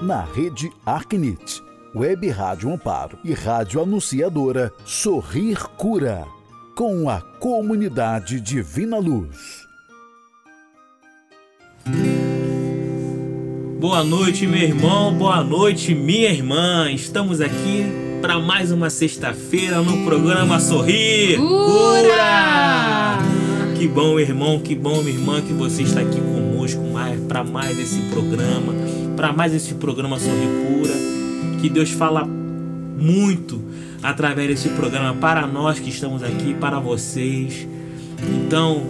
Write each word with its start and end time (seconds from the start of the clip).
na 0.00 0.24
rede 0.24 0.70
Arquinit, 0.84 1.62
Web 1.94 2.28
Rádio 2.30 2.72
Amparo 2.72 3.18
e 3.22 3.34
Rádio 3.34 3.82
Anunciadora 3.82 4.72
Sorrir 4.84 5.58
Cura, 5.76 6.26
com 6.74 7.10
a 7.10 7.20
comunidade 7.20 8.40
Divina 8.40 8.98
Luz. 8.98 9.68
Boa 13.78 14.04
noite, 14.04 14.46
meu 14.46 14.62
irmão, 14.62 15.12
boa 15.12 15.42
noite, 15.42 15.94
minha 15.94 16.30
irmã. 16.30 16.90
Estamos 16.90 17.40
aqui 17.40 17.84
para 18.20 18.38
mais 18.38 18.70
uma 18.70 18.88
sexta-feira 18.88 19.80
no 19.82 20.04
programa 20.04 20.60
Sorrir 20.60 21.38
Cura! 21.38 23.18
Que 23.76 23.88
bom, 23.88 24.20
irmão, 24.20 24.60
que 24.60 24.74
bom, 24.74 25.02
minha 25.02 25.16
irmã, 25.16 25.40
que 25.40 25.54
você 25.54 25.82
está 25.82 26.00
aqui 26.00 26.20
conosco 26.20 26.82
mais 26.92 27.18
para 27.22 27.42
mais 27.42 27.78
esse 27.78 28.00
programa, 28.10 28.74
para 29.16 29.32
mais 29.32 29.54
esse 29.54 29.74
programa 29.74 30.18
Sorrir 30.18 30.48
Cura. 30.66 30.94
Que 31.60 31.68
Deus 31.68 31.90
fala 31.90 32.24
muito 32.24 33.60
através 34.02 34.48
desse 34.48 34.68
programa 34.70 35.14
para 35.14 35.46
nós 35.46 35.78
que 35.78 35.90
estamos 35.90 36.22
aqui, 36.22 36.54
para 36.54 36.78
vocês. 36.78 37.66
Então, 38.22 38.82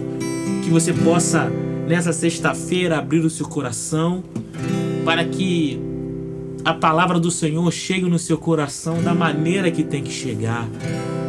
que 0.63 0.71
você 0.71 0.93
possa 0.93 1.51
nessa 1.87 2.13
sexta-feira 2.13 2.99
abrir 2.99 3.21
o 3.21 3.31
seu 3.31 3.47
coração 3.47 4.23
para 5.05 5.25
que 5.25 5.81
a 6.65 6.75
palavra 6.75 7.19
do 7.19 7.31
Senhor 7.31 7.71
chegue 7.73 8.09
no 8.09 8.19
seu 8.19 8.37
coração 8.37 9.03
da 9.03 9.15
maneira 9.15 9.71
que 9.71 9.83
tem 9.83 10.03
que 10.03 10.13
chegar. 10.13 10.69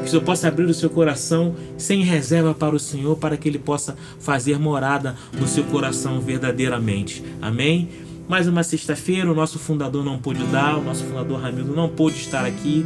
Que 0.04 0.10
Senhor 0.10 0.24
possa 0.24 0.48
abrir 0.48 0.66
o 0.66 0.74
seu 0.74 0.90
coração 0.90 1.56
sem 1.78 2.04
reserva 2.04 2.54
para 2.54 2.76
o 2.76 2.80
Senhor, 2.80 3.18
para 3.18 3.38
que 3.38 3.48
Ele 3.48 3.60
possa 3.60 3.96
fazer 4.20 4.60
morada 4.60 5.16
no 5.40 5.48
seu 5.48 5.64
coração 5.64 6.20
verdadeiramente. 6.20 7.24
Amém? 7.42 7.90
Mais 8.32 8.48
uma 8.48 8.64
sexta-feira, 8.64 9.30
o 9.30 9.36
nosso 9.36 9.60
fundador 9.60 10.06
não 10.06 10.18
pôde 10.18 10.42
dar, 10.46 10.78
o 10.78 10.82
nosso 10.82 11.04
fundador 11.04 11.42
Ramildo 11.42 11.76
não 11.76 11.90
pôde 11.90 12.16
estar 12.16 12.46
aqui 12.46 12.86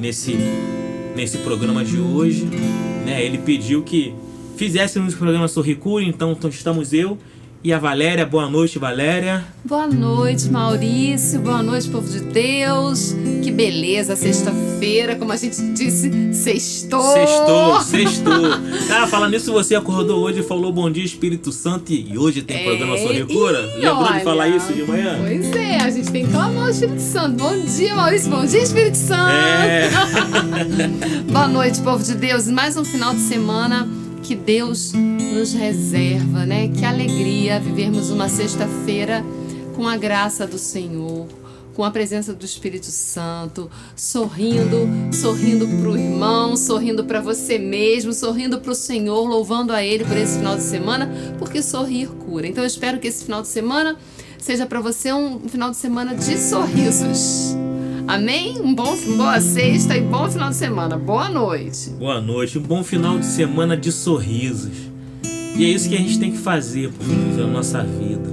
nesse, 0.00 0.36
nesse 1.14 1.38
programa 1.38 1.84
de 1.84 2.00
hoje. 2.00 2.44
Né? 3.06 3.24
Ele 3.24 3.38
pediu 3.38 3.84
que 3.84 4.12
fizéssemos 4.56 5.14
o 5.14 5.16
programa 5.16 5.46
Sorricura, 5.46 6.02
então 6.04 6.36
estamos 6.50 6.92
eu 6.92 7.16
e 7.62 7.72
a 7.72 7.78
Valéria. 7.78 8.26
Boa 8.26 8.50
noite, 8.50 8.80
Valéria. 8.80 9.44
Boa 9.64 9.86
noite, 9.86 10.50
Maurício. 10.50 11.38
Boa 11.40 11.62
noite, 11.62 11.88
povo 11.88 12.08
de 12.08 12.18
Deus. 12.18 13.14
Que 13.44 13.52
beleza, 13.52 14.16
sexta-feira, 14.16 14.63
como 15.18 15.32
a 15.32 15.36
gente 15.36 15.56
disse, 15.72 16.10
sextou. 16.34 17.00
Sextou, 17.00 17.80
sextou. 17.80 18.50
Cara, 18.88 19.06
falando 19.06 19.32
nisso, 19.32 19.52
você 19.52 19.74
acordou 19.74 20.22
hoje 20.22 20.40
e 20.40 20.42
falou 20.42 20.70
bom 20.70 20.90
dia, 20.90 21.02
Espírito 21.02 21.50
Santo, 21.50 21.92
e 21.92 22.18
hoje 22.18 22.42
tem 22.42 22.58
é, 22.58 22.64
programa 22.64 22.98
sobre 22.98 23.24
cura? 23.24 23.60
Lembrou 23.74 23.96
olha, 23.96 24.18
de 24.18 24.24
falar 24.24 24.48
isso 24.48 24.72
de 24.72 24.82
manhã? 24.82 25.18
Pois 25.18 25.56
é, 25.56 25.76
a 25.78 25.90
gente 25.90 26.12
tem 26.12 26.26
que 26.26 26.30
clamar 26.32 26.66
o 26.66 26.70
Espírito 26.70 27.00
Santo. 27.00 27.36
Bom 27.42 27.58
dia, 27.60 27.94
Maurício. 27.94 28.30
Bom 28.30 28.44
dia, 28.44 28.60
Espírito 28.60 28.98
Santo. 28.98 29.30
É. 29.32 29.90
Boa 31.32 31.48
noite, 31.48 31.80
povo 31.80 32.04
de 32.04 32.14
Deus. 32.14 32.46
Mais 32.48 32.76
um 32.76 32.84
final 32.84 33.14
de 33.14 33.20
semana 33.20 33.88
que 34.22 34.34
Deus 34.34 34.92
nos 34.92 35.54
reserva, 35.54 36.44
né? 36.44 36.68
Que 36.68 36.84
alegria 36.84 37.58
vivermos 37.58 38.10
uma 38.10 38.28
sexta-feira 38.28 39.24
com 39.74 39.88
a 39.88 39.96
graça 39.96 40.46
do 40.46 40.58
Senhor, 40.58 41.26
com 41.74 41.84
a 41.84 41.90
presença 41.90 42.32
do 42.32 42.44
Espírito 42.44 42.86
Santo, 42.86 43.70
sorrindo, 43.96 44.88
sorrindo 45.12 45.66
para 45.66 45.90
o 45.90 45.98
irmão, 45.98 46.56
sorrindo 46.56 47.04
para 47.04 47.20
você 47.20 47.58
mesmo, 47.58 48.12
sorrindo 48.12 48.60
para 48.60 48.70
o 48.70 48.74
Senhor, 48.74 49.28
louvando 49.28 49.72
a 49.72 49.82
Ele 49.82 50.04
por 50.04 50.16
esse 50.16 50.38
final 50.38 50.56
de 50.56 50.62
semana, 50.62 51.10
porque 51.38 51.60
sorrir 51.60 52.08
cura. 52.08 52.46
Então 52.46 52.62
eu 52.62 52.68
espero 52.68 52.98
que 52.98 53.08
esse 53.08 53.24
final 53.24 53.42
de 53.42 53.48
semana 53.48 53.96
seja 54.38 54.66
para 54.66 54.80
você 54.80 55.12
um 55.12 55.40
final 55.48 55.70
de 55.70 55.76
semana 55.76 56.14
de 56.14 56.38
sorrisos. 56.38 57.56
Amém? 58.06 58.60
Um 58.60 58.74
bom, 58.74 58.94
boa 59.16 59.40
sexta 59.40 59.96
e 59.96 60.00
bom 60.02 60.30
final 60.30 60.50
de 60.50 60.56
semana. 60.56 60.96
Boa 60.96 61.28
noite. 61.28 61.90
Boa 61.90 62.20
noite. 62.20 62.58
Um 62.58 62.62
bom 62.62 62.84
final 62.84 63.18
de 63.18 63.26
semana 63.26 63.76
de 63.76 63.90
sorrisos. 63.90 64.76
E 65.56 65.64
é 65.64 65.68
isso 65.68 65.88
que 65.88 65.94
a 65.94 65.98
gente 65.98 66.18
tem 66.18 66.30
que 66.30 66.38
fazer, 66.38 66.92
por 66.92 67.06
na 67.06 67.46
nossa 67.46 67.82
vida. 67.82 68.28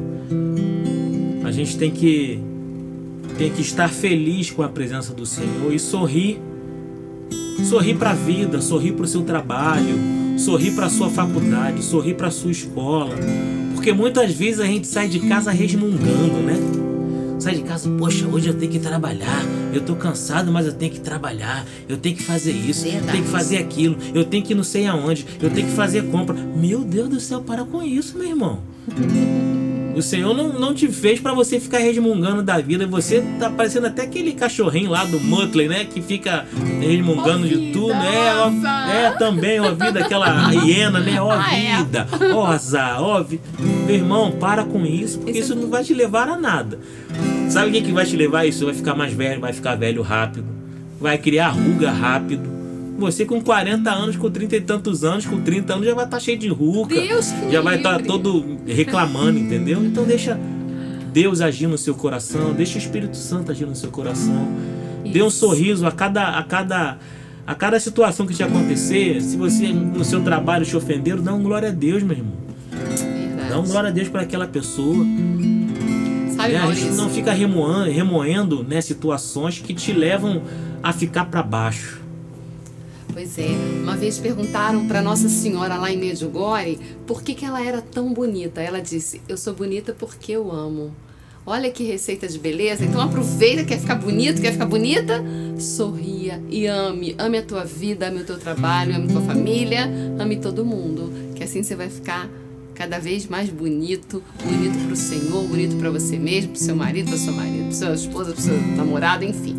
A 1.44 1.52
gente 1.52 1.78
tem 1.78 1.90
que 1.90 2.51
tem 3.38 3.52
que 3.52 3.62
estar 3.62 3.90
feliz 3.90 4.50
com 4.50 4.64
a 4.64 4.70
presença 4.70 5.14
do 5.14 5.26
Senhor 5.26 5.74
e 5.74 5.80
sorrir. 5.80 6.40
Sorrir 7.64 7.96
para 7.96 8.12
a 8.12 8.16
vida, 8.16 8.62
sorrir 8.62 8.94
para 8.94 9.06
o 9.06 9.08
seu 9.08 9.22
trabalho, 9.22 9.96
sorrir 10.38 10.72
para 10.72 10.88
a 10.88 10.90
sua 10.90 11.10
faculdade, 11.10 11.84
sorrir 11.84 12.16
para 12.16 12.28
a 12.28 12.32
sua 12.32 12.52
escola. 12.52 13.16
Porque 13.74 13.94
muitas 13.94 14.32
vezes 14.34 14.60
a 14.60 14.66
gente 14.66 14.88
sai 14.88 15.08
de 15.08 15.20
casa 15.20 15.52
resmungando, 15.52 16.42
né? 16.44 16.56
sai 17.42 17.56
de 17.56 17.64
casa, 17.64 17.90
poxa, 17.98 18.28
hoje 18.28 18.48
eu 18.48 18.54
tenho 18.54 18.72
que 18.72 18.80
trabalhar. 18.80 19.44
Eu 19.74 19.82
tô 19.82 19.96
cansado, 19.96 20.52
mas 20.52 20.68
eu 20.68 20.74
tenho 20.74 20.92
que 20.92 21.00
trabalhar. 21.00 21.66
Eu 21.90 21.98
tenho 21.98 22.16
que 22.16 22.24
fazer 22.24 22.52
isso, 22.52 22.88
eu 22.88 23.02
tenho 23.02 23.24
que 23.24 23.30
fazer 23.30 23.58
aquilo. 23.58 23.98
Eu 24.14 24.24
tenho 24.24 24.44
que 24.44 24.54
ir 24.54 24.56
não 24.56 24.64
sei 24.64 24.86
aonde. 24.86 25.26
Eu 25.42 25.50
tenho 25.50 25.68
que 25.68 25.74
fazer 25.74 26.04
compra. 26.10 26.36
Meu 26.36 26.84
Deus 26.84 27.10
do 27.10 27.20
céu, 27.20 27.42
para 27.42 27.66
com 27.66 27.82
isso, 27.82 28.18
meu 28.18 28.28
irmão. 28.28 28.60
O 29.96 30.02
Senhor 30.02 30.36
não, 30.36 30.54
não 30.54 30.74
te 30.74 30.88
fez 30.88 31.20
para 31.20 31.34
você 31.34 31.60
ficar 31.60 31.80
resmungando 31.80 32.42
da 32.42 32.60
vida. 32.60 32.88
Você 32.88 33.24
tá 33.40 33.50
parecendo 33.50 33.88
até 33.88 34.04
aquele 34.04 34.34
cachorrinho 34.34 34.90
lá 34.90 35.04
do 35.06 35.20
Mutley, 35.20 35.68
né? 35.68 35.86
Que 35.86 36.02
fica 36.02 36.46
resmungando 36.80 37.48
de 37.48 37.72
tudo. 37.72 37.94
É, 37.94 39.06
é 39.06 39.12
também, 39.12 39.60
ó 39.60 39.72
vida, 39.72 40.00
aquela 40.00 40.52
hiena, 40.54 41.00
né? 41.00 41.22
Ó 41.22 41.32
ah, 41.32 41.54
é. 41.54 41.78
vida, 41.78 42.08
ó 42.34 42.46
azar, 42.46 43.02
ó. 43.02 43.26
Meu 43.60 43.96
irmão, 43.96 44.32
para 44.32 44.64
com 44.64 44.86
isso, 44.86 45.20
porque 45.20 45.40
isso 45.40 45.56
não 45.56 45.70
vai 45.70 45.84
te 45.84 45.94
levar 45.94 46.30
a 46.30 46.38
nada. 46.38 46.80
Sabe 47.50 47.70
o 47.70 47.72
que, 47.74 47.82
que 47.82 47.92
vai 47.92 48.06
te 48.06 48.16
levar 48.16 48.40
a 48.40 48.46
isso? 48.46 48.66
Vai 48.66 48.74
ficar 48.74 48.96
mais 48.96 49.14
velho, 49.14 49.42
vai 49.42 49.52
ficar 49.52 49.76
velho 49.76 50.02
rápido, 50.02 50.46
vai 51.00 51.18
criar 51.18 51.50
ruga 51.50 51.92
rápido. 51.92 52.61
Você 53.02 53.26
com 53.26 53.42
40 53.42 53.90
anos, 53.90 54.16
com 54.16 54.30
30 54.30 54.56
e 54.58 54.62
tantos 54.62 55.04
anos, 55.04 55.26
com 55.26 55.42
30 55.42 55.74
anos 55.74 55.86
já 55.88 55.96
vai 55.96 56.06
estar 56.06 56.18
tá 56.18 56.22
cheio 56.24 56.38
de 56.38 56.48
ruga. 56.50 56.94
Deus 56.94 57.34
já 57.50 57.60
vai 57.60 57.78
estar 57.78 57.98
tá 57.98 58.06
todo 58.06 58.60
reclamando, 58.68 59.40
entendeu? 59.40 59.84
Então 59.84 60.04
deixa 60.04 60.40
Deus 61.12 61.42
agir 61.42 61.66
no 61.66 61.80
seu 61.80 61.96
coração, 61.96 62.54
deixa 62.54 62.76
o 62.76 62.78
Espírito 62.78 63.18
Santo 63.18 63.52
agir 63.52 63.66
no 63.66 63.76
seu 63.76 63.90
coração. 63.90 64.48
Isso. 65.04 65.14
Dê 65.14 65.24
um 65.24 65.32
sorriso 65.32 65.88
a 65.88 65.92
cada 65.92 66.38
a 66.38 66.44
cada 66.44 67.00
a 67.48 67.56
cada 67.56 67.80
situação 67.80 68.28
que 68.28 68.36
te 68.36 68.44
acontecer. 68.44 69.20
Se 69.20 69.36
você 69.36 69.70
no 69.70 70.06
seu 70.06 70.22
trabalho 70.22 70.64
te 70.64 70.78
ofenderam, 70.78 71.24
dá 71.24 71.34
um 71.34 71.42
glória 71.42 71.70
a 71.70 71.72
Deus, 71.72 72.04
meu 72.04 72.16
irmão. 72.16 72.34
Verdade. 72.70 73.50
Dá 73.50 73.60
um 73.60 73.66
glória 73.66 73.90
a 73.90 73.92
Deus 73.92 74.10
para 74.10 74.22
aquela 74.22 74.46
pessoa. 74.46 75.04
Sabe, 76.36 76.54
né? 76.54 76.60
A 76.60 76.72
gente 76.72 76.94
não 76.94 77.10
fica 77.10 77.32
remoendo, 77.34 77.92
remoendo 77.92 78.64
né, 78.64 78.80
situações 78.80 79.58
que 79.58 79.74
te 79.74 79.92
levam 79.92 80.44
a 80.84 80.94
ficar 80.94 81.26
para 81.26 81.42
baixo. 81.42 82.01
Pois 83.22 83.38
é, 83.38 83.52
uma 83.84 83.96
vez 83.96 84.18
perguntaram 84.18 84.88
para 84.88 85.00
Nossa 85.00 85.30
Senhora 85.30 85.76
lá 85.76 85.92
em 85.92 85.98
Medjugorje 85.98 86.80
por 87.06 87.22
que, 87.22 87.36
que 87.36 87.46
ela 87.46 87.64
era 87.64 87.80
tão 87.80 88.12
bonita. 88.12 88.60
Ela 88.62 88.80
disse: 88.80 89.22
Eu 89.30 89.38
sou 89.38 89.54
bonita 89.54 89.96
porque 89.96 90.32
eu 90.32 90.52
amo. 90.52 90.92
Olha 91.46 91.70
que 91.70 91.84
receita 91.84 92.28
de 92.28 92.40
beleza. 92.40 92.84
Então 92.84 93.00
aproveita, 93.00 93.64
quer 93.64 93.80
ficar 93.80 93.94
bonito, 93.94 94.42
quer 94.42 94.54
ficar 94.54 94.66
bonita? 94.66 95.24
Sorria 95.60 96.42
e 96.50 96.66
ame. 96.66 97.16
Ame 97.20 97.38
a 97.38 97.44
tua 97.44 97.64
vida, 97.64 98.08
ame 98.08 98.22
o 98.22 98.26
teu 98.26 98.40
trabalho, 98.40 98.96
ame 98.96 99.06
a 99.06 99.12
tua 99.12 99.22
família, 99.22 99.88
ame 100.18 100.38
todo 100.38 100.66
mundo. 100.66 101.14
Que 101.36 101.44
assim 101.44 101.62
você 101.62 101.76
vai 101.76 101.92
ficar 101.92 102.28
cada 102.74 102.98
vez 102.98 103.28
mais 103.28 103.52
bonito, 103.52 104.24
bonito 104.44 104.84
para 104.84 104.94
o 104.94 104.98
Senhor, 104.98 105.44
bonito 105.44 105.76
para 105.76 105.92
você 105.92 106.18
mesmo, 106.18 106.54
para 106.54 106.60
seu 106.60 106.76
marido, 106.76 107.10
para 107.10 107.20
sua 107.20 107.34
marido, 107.34 107.66
para 107.66 107.72
sua 107.76 107.94
esposa, 107.94 108.32
para 108.32 108.42
seu 108.42 108.60
namorado, 108.76 109.24
enfim, 109.24 109.56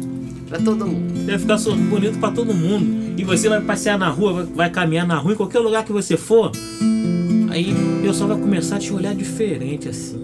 para 0.49 0.59
todo 0.59 0.85
mundo. 0.85 1.27
Vai 1.27 1.39
ficar 1.39 1.59
bonito 1.89 2.19
para 2.19 2.33
todo 2.33 2.53
mundo 2.53 3.02
e 3.17 3.25
você 3.25 3.49
vai 3.49 3.61
passear 3.61 3.99
na 3.99 4.09
rua, 4.09 4.49
vai 4.55 4.71
caminhar 4.71 5.07
na 5.07 5.17
rua, 5.17 5.33
em 5.33 5.37
qualquer 5.37 5.61
lugar 5.61 5.85
que 5.85 5.93
você 5.93 6.17
for, 6.17 6.53
aí 7.51 7.73
o 7.73 8.03
pessoal 8.03 8.31
vai 8.31 8.39
começar 8.39 8.77
a 8.77 8.79
te 8.79 8.93
olhar 8.93 9.15
diferente 9.15 9.89
assim, 9.89 10.21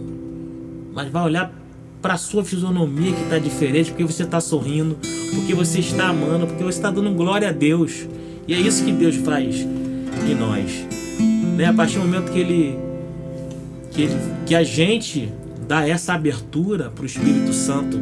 mas 0.94 1.10
vai 1.10 1.24
olhar 1.24 1.52
para 2.00 2.16
sua 2.16 2.44
fisionomia 2.44 3.12
que 3.12 3.22
está 3.22 3.38
diferente, 3.38 3.90
porque 3.90 4.04
você 4.04 4.22
está 4.22 4.40
sorrindo, 4.40 4.96
porque 5.34 5.54
você 5.54 5.80
está 5.80 6.08
amando, 6.08 6.46
porque 6.46 6.62
você 6.62 6.78
está 6.78 6.90
dando 6.90 7.10
glória 7.12 7.48
a 7.48 7.52
Deus. 7.52 8.06
E 8.46 8.54
é 8.54 8.60
isso 8.60 8.84
que 8.84 8.92
Deus 8.92 9.16
faz 9.16 9.56
em 9.56 10.34
nós. 10.34 10.86
Né? 11.56 11.66
A 11.66 11.72
partir 11.72 11.98
do 11.98 12.04
momento 12.04 12.30
que 12.30 12.38
ele 12.38 12.78
que, 13.90 14.08
que 14.46 14.54
a 14.54 14.62
gente 14.62 15.28
dá 15.66 15.86
essa 15.86 16.14
abertura 16.14 16.90
para 16.90 17.02
o 17.02 17.06
Espírito 17.06 17.52
Santo 17.52 17.98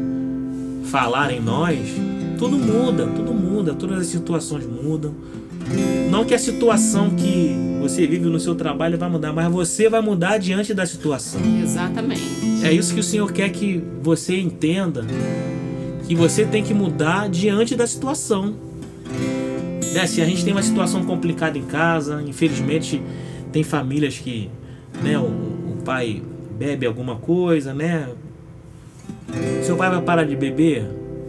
falar 0.84 1.32
em 1.32 1.40
nós, 1.40 1.78
tudo 2.38 2.58
muda, 2.58 3.06
tudo 3.06 3.32
muda, 3.34 3.74
todas 3.74 4.00
as 4.00 4.06
situações 4.06 4.66
mudam. 4.66 5.14
Não 6.10 6.24
que 6.24 6.34
a 6.34 6.38
situação 6.38 7.10
que 7.10 7.56
você 7.80 8.06
vive 8.06 8.26
no 8.26 8.38
seu 8.38 8.54
trabalho 8.54 8.96
vai 8.96 9.08
mudar, 9.08 9.32
mas 9.32 9.50
você 9.50 9.88
vai 9.88 10.00
mudar 10.00 10.38
diante 10.38 10.72
da 10.72 10.86
situação. 10.86 11.40
Exatamente. 11.62 12.22
É 12.62 12.72
isso 12.72 12.94
que 12.94 13.00
o 13.00 13.02
Senhor 13.02 13.30
quer 13.32 13.50
que 13.50 13.82
você 14.02 14.40
entenda, 14.40 15.04
que 16.06 16.14
você 16.14 16.44
tem 16.44 16.62
que 16.62 16.72
mudar 16.72 17.28
diante 17.28 17.74
da 17.74 17.86
situação. 17.86 18.54
Né? 19.92 20.06
Se 20.06 20.22
a 20.22 20.24
gente 20.24 20.44
tem 20.44 20.52
uma 20.52 20.62
situação 20.62 21.04
complicada 21.04 21.58
em 21.58 21.64
casa, 21.64 22.22
infelizmente 22.26 23.02
tem 23.52 23.62
famílias 23.62 24.18
que 24.18 24.50
né, 25.02 25.18
o, 25.18 25.76
pai 25.84 26.20
bebe 26.58 26.84
alguma 26.84 27.14
coisa, 27.14 27.72
né? 27.72 28.08
Seu 29.62 29.76
pai 29.76 29.88
vai 29.88 30.02
parar 30.02 30.24
de 30.24 30.34
beber? 30.34 30.84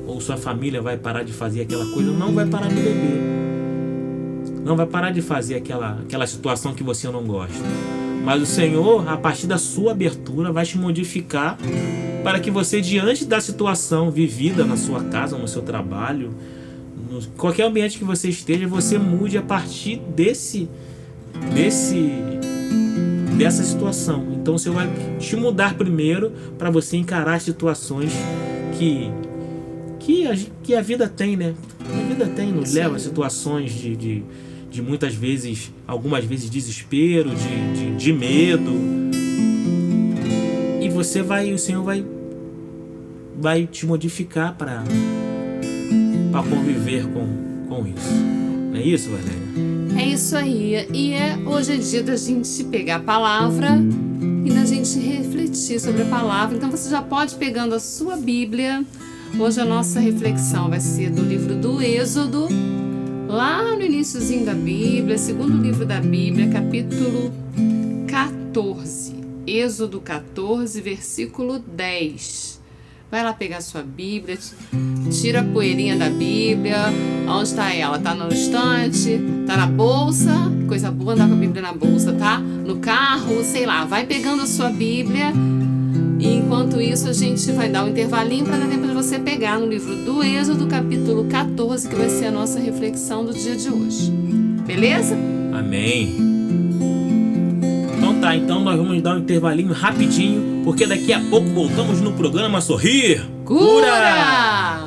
Ou 0.08 0.22
sua 0.22 0.38
família 0.38 0.82
vai 0.82 0.98
parar 0.98 1.24
de 1.24 1.34
fazer 1.34 1.62
aquela 1.62 1.86
coisa? 1.92 2.12
Não 2.12 2.34
vai 2.34 2.46
parar 2.46 2.70
de 2.70 2.76
beber. 2.76 3.22
Não 4.64 4.76
vai 4.76 4.86
parar 4.86 5.12
de 5.12 5.22
fazer 5.22 5.56
aquela, 5.56 6.00
aquela 6.00 6.26
situação 6.26 6.74
que 6.74 6.82
você 6.82 7.10
não 7.10 7.24
gosta. 7.24 7.64
Mas 8.24 8.42
o 8.42 8.46
Senhor, 8.46 9.08
a 9.08 9.18
partir 9.18 9.48
da 9.48 9.58
sua 9.58 9.92
abertura, 9.92 10.52
vai 10.52 10.66
te 10.66 10.78
modificar 10.78 11.58
para 12.24 12.40
que 12.40 12.52
você, 12.52 12.82
diante 12.82 13.24
da 13.24 13.40
situação 13.40 14.12
vivida 14.12 14.66
na 14.66 14.76
sua 14.76 15.04
casa, 15.06 15.38
no 15.38 15.48
seu 15.48 15.62
trabalho, 15.62 16.34
no 17.10 17.22
qualquer 17.38 17.64
ambiente 17.64 17.98
que 17.98 18.04
você 18.04 18.28
esteja, 18.30 18.68
você 18.68 18.98
mude 18.98 19.38
a 19.38 19.42
partir 19.42 20.02
desse, 20.14 20.70
desse, 21.54 22.12
dessa 23.38 23.64
situação. 23.64 24.26
Então 24.34 24.58
você 24.58 24.70
vai 24.70 24.90
te 25.20 25.36
mudar 25.36 25.76
primeiro 25.76 26.32
para 26.58 26.70
você 26.70 26.98
encarar 26.98 27.40
situações 27.40 28.12
que 28.78 29.10
que 30.08 30.26
a, 30.26 30.38
que 30.64 30.74
a 30.74 30.82
vida 30.82 31.10
tem, 31.10 31.36
né? 31.36 31.54
A 31.82 32.08
vida 32.08 32.26
tem, 32.28 32.50
nos 32.50 32.74
leva 32.74 32.96
a 32.96 33.00
situações 33.00 33.74
de, 33.74 33.94
de, 33.94 34.24
de 34.72 34.82
muitas 34.82 35.14
vezes, 35.14 35.70
algumas 35.86 36.24
vezes 36.24 36.50
desespero, 36.50 37.32
de, 37.32 37.74
de, 37.74 37.96
de 37.98 38.14
medo. 38.14 38.72
E 40.82 40.88
você 40.88 41.22
vai, 41.22 41.54
o 41.54 41.60
Senhor 41.60 41.84
vai 41.84 42.06
vai 43.38 43.68
te 43.68 43.86
modificar 43.86 44.56
para 44.56 44.82
para 46.32 46.44
conviver 46.44 47.06
com, 47.08 47.68
com 47.68 47.86
isso. 47.86 48.14
Não 48.72 48.78
é 48.78 48.84
isso, 48.84 49.10
Valéria? 49.10 50.02
É 50.02 50.08
isso 50.08 50.38
aí. 50.38 50.88
E 50.94 51.12
é 51.12 51.38
hoje 51.46 51.74
é 51.74 51.76
dia 51.76 52.02
da 52.02 52.16
gente 52.16 52.64
pegar 52.64 52.96
a 52.96 53.00
palavra 53.00 53.72
e 54.46 54.52
da 54.52 54.64
gente 54.64 54.98
refletir 55.00 55.82
sobre 55.82 56.04
a 56.04 56.06
palavra. 56.06 56.56
Então 56.56 56.72
você 56.72 56.90
já 56.90 57.02
pode 57.02 57.36
pegando 57.36 57.76
a 57.76 57.80
sua 57.80 58.16
Bíblia 58.16 58.86
Hoje 59.36 59.62
a 59.62 59.66
nossa 59.66 60.00
reflexão 60.00 60.70
vai 60.70 60.80
ser 60.80 61.12
do 61.12 61.22
livro 61.22 61.56
do 61.56 61.82
Êxodo, 61.82 62.48
lá 63.28 63.76
no 63.76 63.84
iníciozinho 63.84 64.46
da 64.46 64.54
Bíblia, 64.54 65.18
segundo 65.18 65.62
livro 65.62 65.86
da 65.86 66.00
Bíblia, 66.00 66.50
capítulo 66.50 67.32
14. 68.08 69.16
Êxodo 69.46 70.00
14, 70.02 70.82
versículo 70.82 71.60
10. 71.60 72.60
Vai 73.12 73.24
lá 73.24 73.32
pegar 73.32 73.62
sua 73.62 73.84
Bíblia, 73.84 74.38
tira 75.22 75.42
a 75.42 75.44
poeirinha 75.44 75.96
da 75.96 76.10
Bíblia. 76.10 76.78
Onde 77.28 77.44
está 77.44 77.72
ela? 77.74 78.00
Tá 78.00 78.16
no 78.16 78.34
estante? 78.34 79.20
Tá 79.46 79.56
na 79.56 79.68
bolsa? 79.68 80.34
Coisa 80.68 80.90
boa 80.90 81.14
andar 81.14 81.28
com 81.28 81.36
a 81.36 81.38
Bíblia 81.38 81.62
na 81.62 81.74
bolsa, 81.74 82.12
tá? 82.14 82.40
No 82.40 82.80
carro, 82.80 83.44
sei 83.44 83.66
lá. 83.66 83.86
Vai 83.86 84.06
pegando 84.06 84.44
a 84.44 84.48
sua 84.48 84.70
Bíblia 84.70 85.32
e 86.20 86.36
enquanto 86.36 86.82
isso, 86.82 87.08
a 87.08 87.14
gente 87.14 87.52
vai 87.52 87.70
dar 87.70 87.86
um 87.86 87.90
intervalinho 87.90 88.46
para 88.46 88.58
dar 88.58 88.68
tempo 88.68 88.88
de 88.88 88.94
você 88.94 89.20
pegar 89.20 89.60
no 89.60 89.68
livro 89.68 89.96
do 89.98 90.24
Êxodo, 90.24 90.66
capítulo 90.68 91.26
14, 91.26 91.88
que 91.88 91.96
vai 91.96 92.10
ser 92.10 92.26
a 92.26 92.32
nossa 92.32 92.60
reflexão 92.60 93.24
do 93.24 93.34
dia 93.34 93.56
de 93.56 93.70
hoje. 93.70 94.12
Beleza? 94.66 95.16
Amém. 95.54 96.16
Então 97.98 98.20
tá, 98.20 98.36
então 98.36 98.64
nós 98.64 98.78
vamos 98.78 99.02
dar 99.02 99.16
um 99.16 99.20
intervalinho 99.20 99.74
rapidinho, 99.74 100.64
porque 100.64 100.88
daqui 100.88 101.14
a 101.14 101.20
pouco 101.20 101.50
voltamos 101.50 102.02
no 102.02 102.14
programa 102.14 102.62
Sorrir 102.62 103.22
Cura! 103.46 103.88
Cura! 103.88 104.87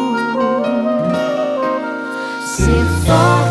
ser 2.61 2.85
forte. 3.05 3.41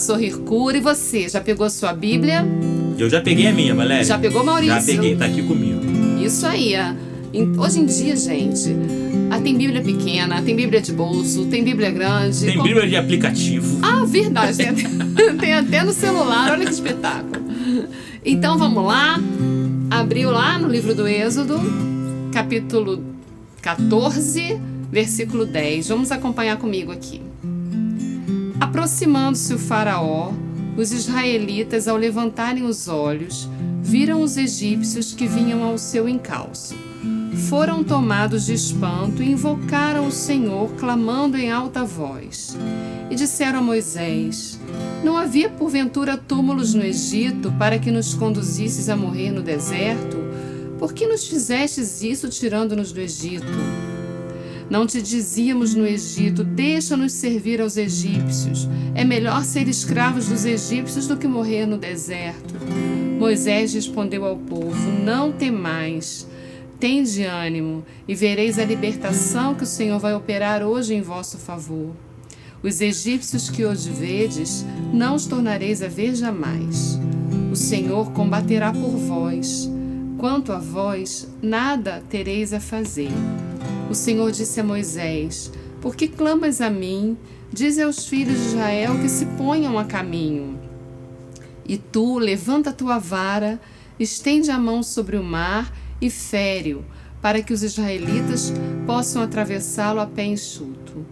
Sorrir 0.00 0.38
Cura. 0.38 0.76
E 0.76 0.80
você, 0.80 1.28
já 1.28 1.40
pegou 1.40 1.66
a 1.66 1.70
sua 1.70 1.92
Bíblia? 1.92 2.44
Eu 2.98 3.08
já 3.08 3.20
peguei 3.20 3.46
a 3.46 3.52
minha, 3.52 3.74
Valéria. 3.74 4.04
Já 4.04 4.18
pegou, 4.18 4.42
Maurício? 4.42 4.74
Já 4.74 4.82
peguei, 4.82 5.16
tá 5.16 5.26
aqui 5.26 5.42
comigo. 5.42 5.80
Isso 6.22 6.46
aí. 6.46 6.74
Hoje 7.56 7.78
em 7.78 7.86
dia, 7.86 8.16
gente, 8.16 8.74
ah, 9.30 9.38
tem 9.38 9.56
Bíblia 9.56 9.80
pequena, 9.80 10.42
tem 10.42 10.56
Bíblia 10.56 10.80
de 10.80 10.92
bolso, 10.92 11.46
tem 11.46 11.62
Bíblia 11.62 11.90
grande. 11.90 12.44
Tem 12.44 12.60
Bíblia 12.60 12.88
de 12.88 12.96
aplicativo. 12.96 13.78
Ah, 13.82 14.04
verdade. 14.04 14.56
Tem 14.56 14.68
até, 14.68 14.82
tem 15.38 15.52
até 15.54 15.84
no 15.84 15.92
celular, 15.92 16.50
olha 16.50 16.66
que 16.66 16.72
espetáculo. 16.72 17.40
Então 18.24 18.58
vamos 18.58 18.84
lá. 18.84 19.20
Abriu 19.90 20.30
lá 20.30 20.58
no 20.58 20.68
livro 20.68 20.94
do 20.94 21.06
Êxodo, 21.06 21.60
capítulo 22.32 23.02
14, 23.62 24.60
versículo 24.90 25.46
10. 25.46 25.88
Vamos 25.88 26.10
acompanhar 26.10 26.56
comigo 26.56 26.90
aqui. 26.90 27.22
Aproximando-se 28.60 29.54
o 29.54 29.58
Faraó, 29.58 30.32
os 30.76 30.92
israelitas, 30.92 31.88
ao 31.88 31.96
levantarem 31.96 32.62
os 32.62 32.88
olhos, 32.88 33.48
viram 33.82 34.22
os 34.22 34.36
egípcios 34.36 35.14
que 35.14 35.26
vinham 35.26 35.64
ao 35.64 35.78
seu 35.78 36.06
encalço. 36.06 36.76
Foram 37.48 37.82
tomados 37.82 38.46
de 38.46 38.52
espanto 38.52 39.22
e 39.22 39.32
invocaram 39.32 40.06
o 40.06 40.12
Senhor, 40.12 40.70
clamando 40.74 41.36
em 41.36 41.50
alta 41.50 41.84
voz. 41.84 42.56
E 43.10 43.14
disseram 43.14 43.60
a 43.60 43.62
Moisés: 43.62 44.60
Não 45.02 45.16
havia 45.16 45.48
porventura 45.48 46.16
túmulos 46.16 46.74
no 46.74 46.84
Egito 46.84 47.50
para 47.58 47.78
que 47.78 47.90
nos 47.90 48.14
conduzisses 48.14 48.88
a 48.88 48.94
morrer 48.94 49.30
no 49.30 49.42
deserto? 49.42 50.18
Por 50.78 50.92
que 50.92 51.06
nos 51.06 51.26
fizestes 51.26 52.02
isso 52.02 52.28
tirando-nos 52.28 52.92
do 52.92 53.00
Egito? 53.00 53.46
Não 54.70 54.86
te 54.86 55.02
dizíamos 55.02 55.74
no 55.74 55.84
Egito: 55.84 56.44
Deixa-nos 56.44 57.12
servir 57.12 57.60
aos 57.60 57.76
egípcios. 57.76 58.68
É 58.94 59.04
melhor 59.04 59.44
ser 59.44 59.66
escravos 59.68 60.28
dos 60.28 60.44
egípcios 60.44 61.08
do 61.08 61.16
que 61.16 61.26
morrer 61.26 61.66
no 61.66 61.76
deserto. 61.76 62.54
Moisés 63.18 63.74
respondeu 63.74 64.24
ao 64.24 64.36
povo: 64.36 64.90
Não 65.04 65.32
temais. 65.32 66.28
Tende 66.78 67.24
ânimo, 67.24 67.84
e 68.08 68.14
vereis 68.14 68.58
a 68.58 68.64
libertação 68.64 69.54
que 69.54 69.64
o 69.64 69.66
Senhor 69.66 69.98
vai 69.98 70.14
operar 70.14 70.62
hoje 70.62 70.94
em 70.94 71.02
vosso 71.02 71.36
favor. 71.36 71.90
Os 72.62 72.80
egípcios 72.80 73.50
que 73.50 73.66
hoje 73.66 73.90
vedes, 73.90 74.64
não 74.92 75.14
os 75.14 75.26
tornareis 75.26 75.82
a 75.82 75.88
ver 75.88 76.14
jamais. 76.14 76.98
O 77.52 77.56
Senhor 77.56 78.12
combaterá 78.12 78.72
por 78.72 78.96
vós. 78.96 79.68
Quanto 80.16 80.52
a 80.52 80.58
vós, 80.58 81.28
nada 81.42 82.02
tereis 82.08 82.52
a 82.54 82.60
fazer. 82.60 83.10
O 83.90 83.94
Senhor 83.94 84.30
disse 84.30 84.60
a 84.60 84.64
Moisés: 84.64 85.50
Por 85.80 85.96
que 85.96 86.06
clamas 86.06 86.60
a 86.60 86.70
mim? 86.70 87.18
Diz 87.52 87.76
aos 87.76 88.06
filhos 88.06 88.38
de 88.38 88.46
Israel 88.46 88.96
que 89.00 89.08
se 89.08 89.26
ponham 89.26 89.76
a 89.76 89.84
caminho. 89.84 90.60
E 91.66 91.76
tu, 91.76 92.16
levanta 92.16 92.70
a 92.70 92.72
tua 92.72 93.00
vara, 93.00 93.60
estende 93.98 94.48
a 94.48 94.56
mão 94.56 94.84
sobre 94.84 95.16
o 95.16 95.24
mar 95.24 95.76
e 96.00 96.08
fere-o, 96.08 96.84
para 97.20 97.42
que 97.42 97.52
os 97.52 97.64
israelitas 97.64 98.52
possam 98.86 99.22
atravessá-lo 99.22 99.98
a 99.98 100.06
pé 100.06 100.24
enxuto. 100.24 101.04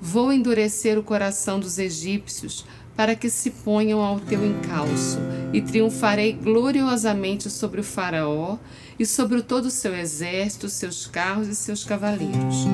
Vou 0.00 0.32
endurecer 0.32 0.98
o 0.98 1.02
coração 1.02 1.60
dos 1.60 1.78
egípcios, 1.78 2.64
para 2.96 3.14
que 3.14 3.28
se 3.28 3.50
ponham 3.50 4.00
ao 4.00 4.18
teu 4.18 4.42
encalço, 4.46 5.18
e 5.52 5.60
triunfarei 5.60 6.32
gloriosamente 6.32 7.50
sobre 7.50 7.82
o 7.82 7.84
Faraó 7.84 8.56
e 8.98 9.06
sobre 9.06 9.42
todo 9.42 9.66
o 9.66 9.70
seu 9.70 9.94
exército, 9.96 10.68
seus 10.68 11.06
carros 11.06 11.48
e 11.48 11.54
seus 11.54 11.84
cavaleiros. 11.84 12.66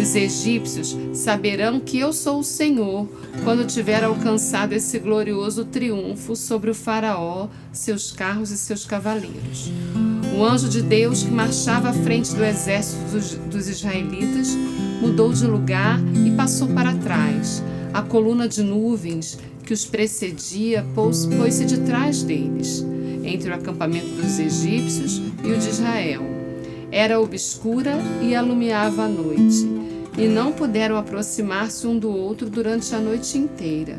Os 0.00 0.14
egípcios 0.14 0.96
saberão 1.12 1.80
que 1.80 1.98
eu 1.98 2.12
sou 2.12 2.38
o 2.38 2.44
Senhor 2.44 3.08
quando 3.42 3.66
tiver 3.66 4.04
alcançado 4.04 4.72
esse 4.72 4.98
glorioso 4.98 5.64
triunfo 5.64 6.36
sobre 6.36 6.70
o 6.70 6.74
Faraó, 6.74 7.48
seus 7.72 8.12
carros 8.12 8.52
e 8.52 8.58
seus 8.58 8.84
cavaleiros. 8.84 9.72
O 10.38 10.44
anjo 10.44 10.68
de 10.68 10.82
Deus 10.82 11.24
que 11.24 11.30
marchava 11.30 11.88
à 11.88 11.92
frente 11.92 12.32
do 12.32 12.44
exército 12.44 13.10
dos, 13.10 13.34
dos 13.34 13.68
israelitas 13.68 14.54
mudou 15.00 15.32
de 15.32 15.46
lugar 15.46 15.98
e 16.24 16.30
passou 16.30 16.68
para 16.68 16.94
trás. 16.94 17.62
A 17.92 18.00
coluna 18.00 18.48
de 18.48 18.62
nuvens 18.62 19.36
que 19.64 19.72
os 19.72 19.84
precedia 19.84 20.86
pôs-se 20.94 21.64
de 21.64 21.78
trás 21.80 22.22
deles 22.22 22.86
entre 23.28 23.50
o 23.50 23.54
acampamento 23.54 24.08
dos 24.08 24.38
egípcios 24.38 25.20
e 25.44 25.52
o 25.52 25.58
de 25.58 25.68
Israel. 25.68 26.22
Era 26.90 27.20
obscura 27.20 27.98
e 28.22 28.34
alumiava 28.34 29.04
a 29.04 29.08
noite, 29.08 29.68
e 30.16 30.26
não 30.26 30.52
puderam 30.52 30.96
aproximar-se 30.96 31.86
um 31.86 31.98
do 31.98 32.10
outro 32.10 32.48
durante 32.48 32.94
a 32.94 32.98
noite 32.98 33.36
inteira. 33.36 33.98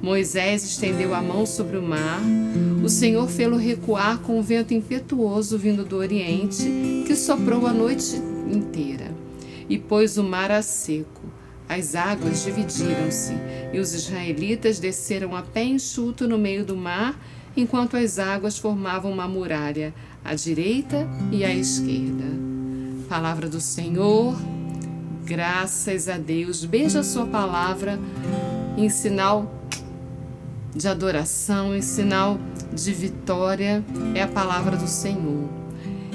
Moisés 0.00 0.62
estendeu 0.62 1.12
a 1.14 1.20
mão 1.20 1.44
sobre 1.44 1.76
o 1.76 1.82
mar, 1.82 2.20
o 2.84 2.88
Senhor 2.88 3.28
fê-lo 3.28 3.56
recuar 3.56 4.18
com 4.18 4.38
um 4.38 4.42
vento 4.42 4.72
impetuoso 4.72 5.58
vindo 5.58 5.84
do 5.84 5.96
oriente, 5.96 7.04
que 7.04 7.16
soprou 7.16 7.66
a 7.66 7.72
noite 7.72 8.14
inteira, 8.52 9.10
e 9.68 9.76
pôs 9.76 10.16
o 10.16 10.22
mar 10.22 10.52
a 10.52 10.62
seco. 10.62 11.22
As 11.68 11.94
águas 11.94 12.44
dividiram-se, 12.44 13.34
e 13.72 13.80
os 13.80 13.92
israelitas 13.92 14.78
desceram 14.78 15.34
a 15.34 15.42
pé 15.42 15.64
enxuto 15.64 16.28
no 16.28 16.38
meio 16.38 16.64
do 16.64 16.76
mar 16.76 17.18
enquanto 17.60 17.96
as 17.96 18.20
águas 18.20 18.56
formavam 18.56 19.10
uma 19.10 19.26
muralha 19.26 19.92
à 20.24 20.34
direita 20.34 21.08
e 21.32 21.44
à 21.44 21.52
esquerda. 21.52 22.24
Palavra 23.08 23.48
do 23.48 23.60
Senhor, 23.60 24.38
graças 25.24 26.08
a 26.08 26.16
Deus. 26.16 26.64
Beija 26.64 27.00
a 27.00 27.02
sua 27.02 27.26
palavra 27.26 27.98
em 28.76 28.88
sinal 28.88 29.52
de 30.74 30.86
adoração, 30.86 31.74
em 31.74 31.82
sinal 31.82 32.38
de 32.72 32.92
vitória. 32.92 33.84
É 34.14 34.22
a 34.22 34.28
palavra 34.28 34.76
do 34.76 34.86
Senhor. 34.86 35.48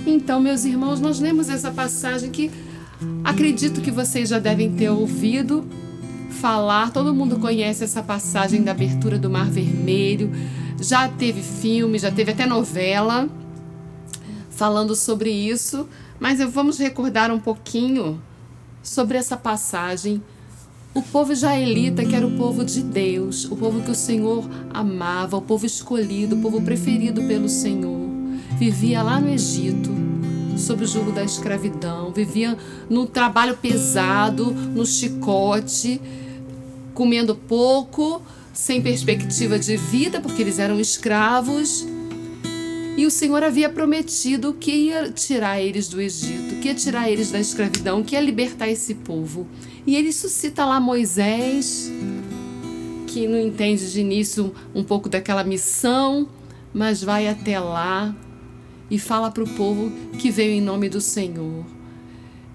Então, 0.08 0.40
meus 0.40 0.64
irmãos, 0.64 1.02
nós 1.02 1.20
lemos 1.20 1.50
essa 1.50 1.72
passagem 1.72 2.32
que 2.32 2.52
acredito 3.24 3.82
que 3.82 3.92
vocês 3.92 4.30
já 4.30 4.40
devem 4.40 4.72
ter 4.76 4.90
ouvido 4.90 5.66
falar. 6.30 6.92
Todo 6.92 7.14
mundo 7.14 7.38
conhece 7.38 7.84
essa 7.84 8.02
passagem 8.02 8.64
da 8.64 8.72
abertura 8.72 9.18
do 9.18 9.30
Mar 9.30 9.50
Vermelho 9.50 10.32
já 10.84 11.08
teve 11.08 11.42
filme, 11.42 11.98
já 11.98 12.12
teve 12.12 12.32
até 12.32 12.46
novela 12.46 13.30
falando 14.52 14.96
sobre 14.96 15.32
isso, 15.32 15.88
mas 16.20 16.40
vamos 16.52 16.78
recordar 16.78 17.32
um 17.32 17.40
pouquinho 17.40 18.22
sobre 18.84 19.18
essa 19.18 19.36
passagem. 19.36 20.22
O 20.94 21.02
povo 21.02 21.32
israelita, 21.32 22.06
que 22.06 22.16
era 22.16 22.28
o 22.28 22.38
povo 22.38 22.64
de 22.64 22.84
Deus, 22.84 23.46
o 23.46 23.56
povo 23.56 23.82
que 23.82 23.90
o 23.90 23.96
Senhor 23.96 24.48
amava, 24.72 25.38
o 25.38 25.42
povo 25.42 25.66
escolhido, 25.66 26.36
o 26.36 26.42
povo 26.42 26.62
preferido 26.62 27.24
pelo 27.24 27.50
Senhor, 27.50 28.00
vivia 28.60 29.02
lá 29.02 29.20
no 29.20 29.30
Egito, 29.30 29.90
sob 30.56 30.84
o 30.84 30.88
jugo 30.88 31.12
da 31.12 31.24
escravidão, 31.24 32.12
vivia 32.12 32.56
no 32.90 33.08
trabalho 33.08 33.58
pesado, 33.58 34.52
no 34.52 34.86
chicote, 34.86 36.00
comendo 36.94 37.36
pouco, 37.36 38.22
sem 38.54 38.82
perspectiva 38.82 39.58
de 39.58 39.76
vida, 39.76 40.22
porque 40.22 40.42
eles 40.42 40.60
eram 40.60 40.80
escravos. 40.80 41.86
E 42.96 43.08
o 43.08 43.12
Senhor 43.12 43.44
havia 43.44 43.68
prometido 43.68 44.54
que 44.54 44.72
ia 44.72 45.12
tirar 45.12 45.60
eles 45.60 45.88
do 45.88 46.00
Egito, 46.00 46.62
que 46.62 46.68
ia 46.68 46.76
tirar 46.76 47.10
eles 47.10 47.32
da 47.32 47.40
escravidão, 47.40 48.04
que 48.04 48.16
ia 48.16 48.22
libertar 48.22 48.70
esse 48.70 48.94
povo. 48.94 49.48
E 49.86 49.96
ele 49.96 50.14
suscita 50.14 50.64
lá 50.64 50.80
Moisés, 50.80 51.92
que 53.08 53.28
não 53.28 53.40
entende 53.40 53.92
de 53.92 54.00
início 54.00 54.54
um 54.76 54.84
pouco 54.84 55.10
daquela 55.10 55.44
missão, 55.44 56.30
mas 56.72 57.04
vai 57.04 57.28
até 57.28 57.60
lá 57.60 58.16
e 58.90 59.00
fala 59.00 59.32
para 59.32 59.44
o 59.44 59.50
povo 59.50 59.92
que 60.20 60.30
veio 60.30 60.52
em 60.52 60.62
nome 60.62 60.88
do 60.88 61.02
Senhor. 61.02 61.66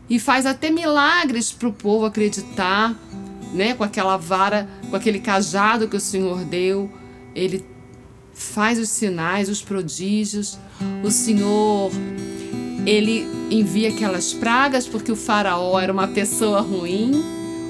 E 0.08 0.20
faz 0.20 0.46
até 0.46 0.70
milagres 0.70 1.52
para 1.52 1.68
o 1.68 1.72
povo 1.72 2.06
acreditar, 2.06 2.96
né? 3.52 3.74
Com 3.74 3.84
aquela 3.84 4.16
vara, 4.16 4.68
com 4.88 4.96
aquele 4.96 5.20
cajado 5.20 5.88
que 5.88 5.96
o 5.96 6.00
Senhor 6.00 6.44
deu. 6.44 6.90
Ele 7.34 7.64
faz 8.34 8.78
os 8.78 8.88
sinais, 8.88 9.48
os 9.48 9.62
prodígios. 9.62 10.58
O 11.02 11.10
Senhor, 11.10 11.90
ele 12.86 13.26
envia 13.50 13.88
aquelas 13.88 14.32
pragas 14.32 14.86
porque 14.86 15.10
o 15.10 15.16
faraó 15.16 15.78
era 15.78 15.92
uma 15.92 16.08
pessoa 16.08 16.60
ruim. 16.60 17.12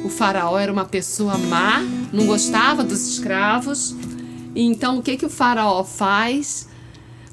O 0.04 0.08
faraó 0.08 0.58
era 0.58 0.72
uma 0.72 0.84
pessoa 0.84 1.36
má, 1.36 1.80
não 2.12 2.26
gostava 2.26 2.84
dos 2.84 3.08
escravos. 3.08 3.96
Então 4.54 4.98
o 4.98 5.02
que 5.02 5.16
que 5.16 5.26
o 5.26 5.30
faraó 5.30 5.82
faz? 5.84 6.68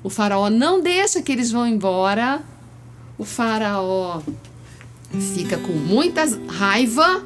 O 0.03 0.09
faraó 0.09 0.49
não 0.49 0.81
deixa 0.81 1.21
que 1.21 1.31
eles 1.31 1.51
vão 1.51 1.67
embora. 1.67 2.41
O 3.17 3.23
faraó 3.23 4.21
fica 5.33 5.57
com 5.57 5.73
muita 5.73 6.23
raiva, 6.47 7.23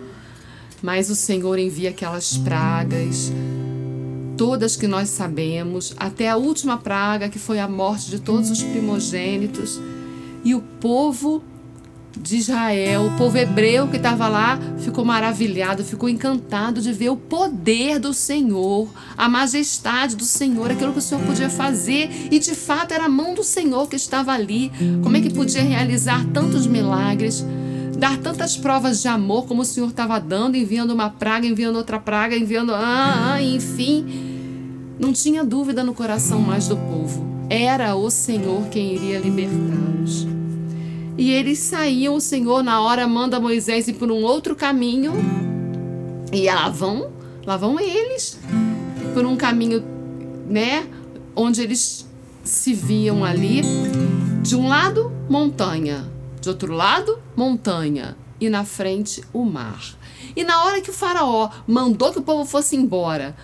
mas 0.81 1.09
o 1.09 1.15
Senhor 1.15 1.57
envia 1.59 1.89
aquelas 1.89 2.38
pragas, 2.38 3.31
todas 4.38 4.75
que 4.75 4.88
nós 4.88 5.09
sabemos, 5.09 5.93
até 5.98 6.29
a 6.29 6.38
última 6.38 6.77
praga, 6.77 7.29
que 7.29 7.39
foi 7.39 7.59
a 7.59 7.67
morte 7.67 8.09
de 8.09 8.19
todos 8.19 8.50
os 8.50 8.63
primogênitos. 8.63 9.79
E 10.43 10.55
o 10.55 10.62
povo 10.62 11.43
de 12.17 12.38
Israel, 12.38 13.05
o 13.05 13.17
povo 13.17 13.38
hebreu 13.38 13.88
que 13.88 13.98
estava 13.98 14.27
lá, 14.27 14.59
ficou 14.79 15.05
maravilhado, 15.05 15.83
ficou 15.83 16.09
encantado 16.09 16.81
de 16.81 16.91
ver 16.91 17.09
o 17.09 17.15
poder 17.15 18.00
do 18.00 18.13
Senhor, 18.13 18.89
a 19.17 19.29
majestade 19.29 20.15
do 20.15 20.25
Senhor, 20.25 20.71
aquilo 20.71 20.91
que 20.91 21.00
o 21.00 21.01
Senhor 21.01 21.24
podia 21.24 21.50
fazer. 21.50 22.09
E 22.31 22.39
de 22.39 22.55
fato 22.55 22.93
era 22.93 23.05
a 23.05 23.09
mão 23.09 23.33
do 23.33 23.43
Senhor 23.43 23.88
que 23.88 23.95
estava 23.95 24.31
ali. 24.31 24.71
Como 25.03 25.15
é 25.15 25.21
que 25.21 25.33
podia 25.33 25.62
realizar 25.62 26.25
tantos 26.33 26.65
milagres? 26.65 27.45
Dar 28.00 28.18
tantas 28.18 28.56
provas 28.56 29.01
de 29.01 29.10
amor 29.10 29.46
como 29.46 29.62
o 29.62 29.65
Senhor 29.65 29.89
estava 29.89 30.18
dando, 30.20 30.56
enviando 30.56 30.91
uma 30.91 31.10
praga, 31.10 31.46
enviando 31.46 31.75
outra 31.75 32.00
praga, 32.00 32.34
enviando. 32.34 32.74
Ah, 32.74 33.34
ah, 33.34 33.44
enfim. 33.44 34.06
Não 34.98 35.12
tinha 35.12 35.44
dúvida 35.44 35.84
no 35.84 35.94
coração 35.94 36.39
mais 36.39 36.70
do 36.70 36.77
povo. 36.77 37.27
Era 37.50 37.98
o 37.98 38.10
Senhor 38.10 38.70
quem 38.70 38.94
iria 38.96 39.20
libertá-los. 39.20 40.25
E 41.18 41.29
eles 41.29 41.60
saíam, 41.60 42.15
o 42.15 42.22
Senhor 42.22 42.63
na 42.63 42.79
hora 42.79 43.06
manda 43.06 43.38
Moisés 43.38 43.89
ir 43.89 43.96
por 43.96 44.10
um 44.10 44.24
outro 44.24 44.56
caminho. 44.56 45.12
E 46.32 46.46
lá 46.46 46.70
vão, 46.70 47.12
lá 47.46 47.58
vão 47.58 47.77
eles, 47.82 48.39
por 49.13 49.25
um 49.25 49.36
caminho, 49.36 49.83
né, 50.48 50.88
onde 51.35 51.62
eles 51.62 52.07
se 52.46 52.74
viam 52.74 53.25
ali. 53.25 53.62
De 54.42 54.55
um 54.55 54.70
lado, 54.70 55.12
montanha, 55.29 56.05
de 56.40 56.50
outro 56.50 56.74
lado, 56.74 57.20
montanha, 57.36 58.16
e 58.40 58.50
na 58.50 58.64
frente, 58.64 59.24
o 59.34 59.44
mar. 59.44 59.82
E 60.36 60.44
na 60.44 60.64
hora 60.64 60.82
que 60.82 60.90
o 60.90 60.94
faraó 60.94 61.50
mandou 61.68 62.12
que 62.12 62.20
o 62.20 62.24
povo 62.24 62.46
fosse 62.46 62.75
embora, 62.75 63.36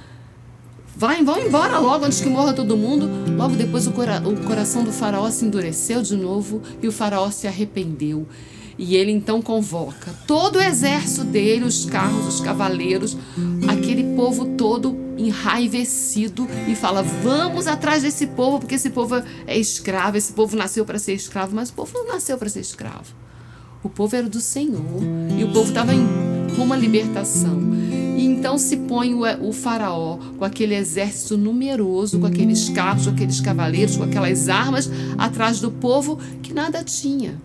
Vai, 0.97 1.21
vão 1.25 1.37
embora 1.37 1.77
logo 1.77 2.05
antes 2.05 2.21
que 2.21 2.29
morra 2.29 2.53
todo 2.53 2.77
mundo. 2.77 3.09
Logo 3.35 3.57
depois 3.57 3.85
o, 3.85 3.91
cora 3.91 4.25
o 4.25 4.45
coração 4.45 4.81
do 4.81 4.93
faraó 4.93 5.29
se 5.29 5.43
endureceu 5.43 6.01
de 6.01 6.15
novo 6.15 6.61
e 6.81 6.87
o 6.87 6.91
faraó 6.91 7.29
se 7.31 7.47
arrependeu. 7.47 8.25
E 8.77 8.95
ele 8.95 9.11
então 9.11 9.41
convoca 9.41 10.13
todo 10.27 10.57
o 10.57 10.61
exército 10.61 11.23
dele, 11.23 11.63
os 11.63 11.85
carros, 11.85 12.27
os 12.27 12.41
cavaleiros, 12.41 13.17
aquele 13.67 14.15
povo 14.15 14.45
todo 14.57 14.97
enraivecido 15.17 16.47
e 16.67 16.75
fala: 16.75 17.01
Vamos 17.01 17.67
atrás 17.67 18.03
desse 18.03 18.27
povo, 18.27 18.59
porque 18.59 18.75
esse 18.75 18.89
povo 18.89 19.15
é 19.47 19.57
escravo, 19.57 20.17
esse 20.17 20.33
povo 20.33 20.57
nasceu 20.57 20.85
para 20.85 20.99
ser 20.99 21.13
escravo, 21.13 21.55
mas 21.55 21.69
o 21.69 21.73
povo 21.73 21.93
não 21.93 22.07
nasceu 22.07 22.37
para 22.37 22.49
ser 22.49 22.59
escravo. 22.59 23.13
O 23.81 23.89
povo 23.89 24.15
era 24.15 24.27
do 24.27 24.41
Senhor 24.41 24.81
e 25.37 25.43
o 25.43 25.51
povo 25.53 25.69
estava 25.69 25.93
em 25.93 26.05
à 26.73 26.77
libertação. 26.77 27.59
E 28.17 28.25
então 28.25 28.57
se 28.57 28.77
põe 28.77 29.13
o, 29.13 29.21
o, 29.47 29.51
faraó 29.51 30.17
com 30.37 30.45
aquele 30.45 30.73
exército 30.73 31.37
numeroso, 31.37 32.19
com 32.19 32.25
aqueles 32.25 32.69
carros, 32.69 33.05
com 33.05 33.11
aqueles 33.11 33.41
cavaleiros, 33.41 33.97
com 33.97 34.03
aquelas 34.03 34.47
armas, 34.47 34.89
atrás 35.17 35.59
do 35.59 35.69
povo 35.69 36.17
que 36.41 36.53
nada 36.53 36.83
tinha. 36.83 37.35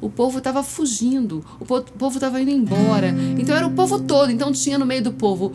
O 0.00 0.08
povo 0.08 0.38
estava 0.38 0.62
fugindo, 0.62 1.44
o 1.58 1.64
povo 1.64 2.16
estava 2.16 2.40
indo 2.40 2.50
embora. 2.50 3.14
Então 3.38 3.54
era 3.54 3.66
o 3.66 3.72
povo 3.72 4.00
todo. 4.00 4.30
Então 4.30 4.50
tinha 4.52 4.78
no 4.78 4.86
meio 4.86 5.02
do 5.02 5.12
povo 5.12 5.52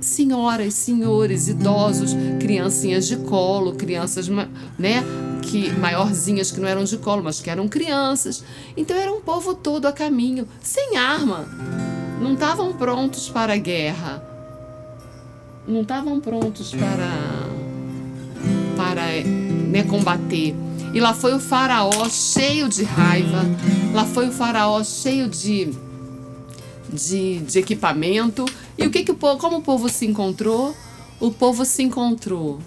senhoras, 0.00 0.74
senhores, 0.74 1.48
idosos, 1.48 2.14
criancinhas 2.40 3.06
de 3.06 3.16
colo, 3.16 3.74
crianças, 3.74 4.28
né, 4.28 5.02
que 5.42 5.70
maiorzinhas 5.72 6.50
que 6.50 6.60
não 6.60 6.68
eram 6.68 6.84
de 6.84 6.96
colo, 6.98 7.22
mas 7.22 7.40
que 7.40 7.48
eram 7.48 7.66
crianças. 7.66 8.44
Então 8.76 8.96
era 8.96 9.12
um 9.12 9.20
povo 9.20 9.54
todo 9.54 9.86
a 9.86 9.92
caminho, 9.92 10.46
sem 10.60 10.96
arma 10.96 11.46
não 12.20 12.32
estavam 12.34 12.72
prontos 12.72 13.28
para 13.28 13.54
a 13.54 13.56
guerra, 13.56 14.22
não 15.66 15.82
estavam 15.82 16.20
prontos 16.20 16.72
para, 16.74 17.10
para 18.76 19.02
né, 19.24 19.82
combater. 19.84 20.54
E 20.92 21.00
lá 21.00 21.12
foi 21.12 21.34
o 21.34 21.40
faraó 21.40 22.08
cheio 22.08 22.68
de 22.68 22.84
raiva, 22.84 23.42
lá 23.92 24.04
foi 24.04 24.28
o 24.28 24.32
faraó 24.32 24.82
cheio 24.82 25.28
de, 25.28 25.70
de, 26.92 27.38
de 27.40 27.58
equipamento. 27.58 28.44
E 28.78 28.86
o 28.86 28.90
que, 28.90 29.02
que 29.02 29.10
o 29.12 29.14
povo, 29.14 29.38
como 29.38 29.58
o 29.58 29.62
povo 29.62 29.88
se 29.88 30.06
encontrou? 30.06 30.74
O 31.20 31.30
povo 31.30 31.64
se 31.64 31.82
encontrou 31.82 32.60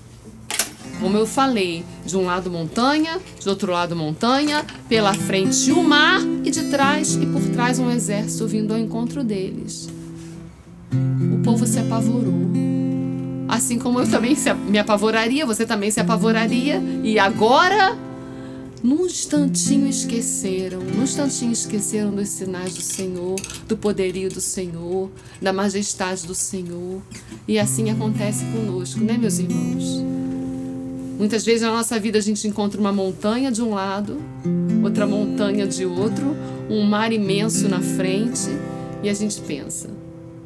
como 1.00 1.18
eu 1.18 1.26
falei, 1.26 1.86
de 2.06 2.18
um 2.18 2.26
lado 2.26 2.52
montanha, 2.52 3.20
de 3.40 3.48
outro 3.48 3.72
lado 3.72 3.96
montanha, 3.96 4.66
pela 4.90 5.14
frente 5.14 5.72
o 5.72 5.82
mar 5.82 6.22
e 6.44 6.52
de 6.52 6.66
trás 6.66 7.16
e 7.16 7.26
por 7.26 7.42
trás 7.54 7.80
um 7.80 7.90
exército 7.90 8.46
vindo 8.48 8.74
ao 8.74 8.80
encontro 8.80 9.24
deles. 9.24 9.90
O 11.34 11.42
povo 11.42 11.66
se 11.66 11.80
apavorou. 11.80 12.50
Assim 13.48 13.80
como 13.80 14.00
eu 14.00 14.10
também 14.10 14.36
me 14.68 14.78
apavoraria, 14.78 15.46
você 15.46 15.66
também 15.66 15.90
se 15.90 16.00
apavoraria. 16.00 16.82
E 17.04 17.18
agora, 17.18 17.98
num 18.82 19.06
instantinho 19.06 19.88
esqueceram, 19.88 20.80
num 20.80 21.04
instantinho 21.04 21.52
esqueceram 21.52 22.12
dos 22.12 22.30
sinais 22.30 22.74
do 22.74 22.82
Senhor, 22.82 23.36
do 23.68 23.78
poderio 23.78 24.30
do 24.30 24.40
Senhor, 24.40 25.10
da 25.42 25.52
majestade 25.52 26.26
do 26.26 26.36
Senhor. 26.36 27.02
E 27.48 27.60
assim 27.60 27.90
acontece 27.90 28.46
conosco, 28.46 29.00
né, 29.02 29.18
meus 29.18 29.40
irmãos? 29.40 30.02
Muitas 31.18 31.44
vezes 31.44 31.64
na 31.64 31.72
nossa 31.72 32.00
vida 32.00 32.18
a 32.18 32.22
gente 32.22 32.48
encontra 32.48 32.80
uma 32.80 32.94
montanha 32.94 33.52
de 33.52 33.62
um 33.62 33.74
lado, 33.74 34.22
outra 34.82 35.06
montanha 35.06 35.68
de 35.68 35.86
outro, 35.86 36.34
um 36.70 36.82
mar 36.84 37.12
imenso 37.12 37.68
na 37.68 37.82
frente 37.82 38.48
e 39.04 39.10
a 39.10 39.14
gente 39.14 39.42
pensa: 39.42 39.90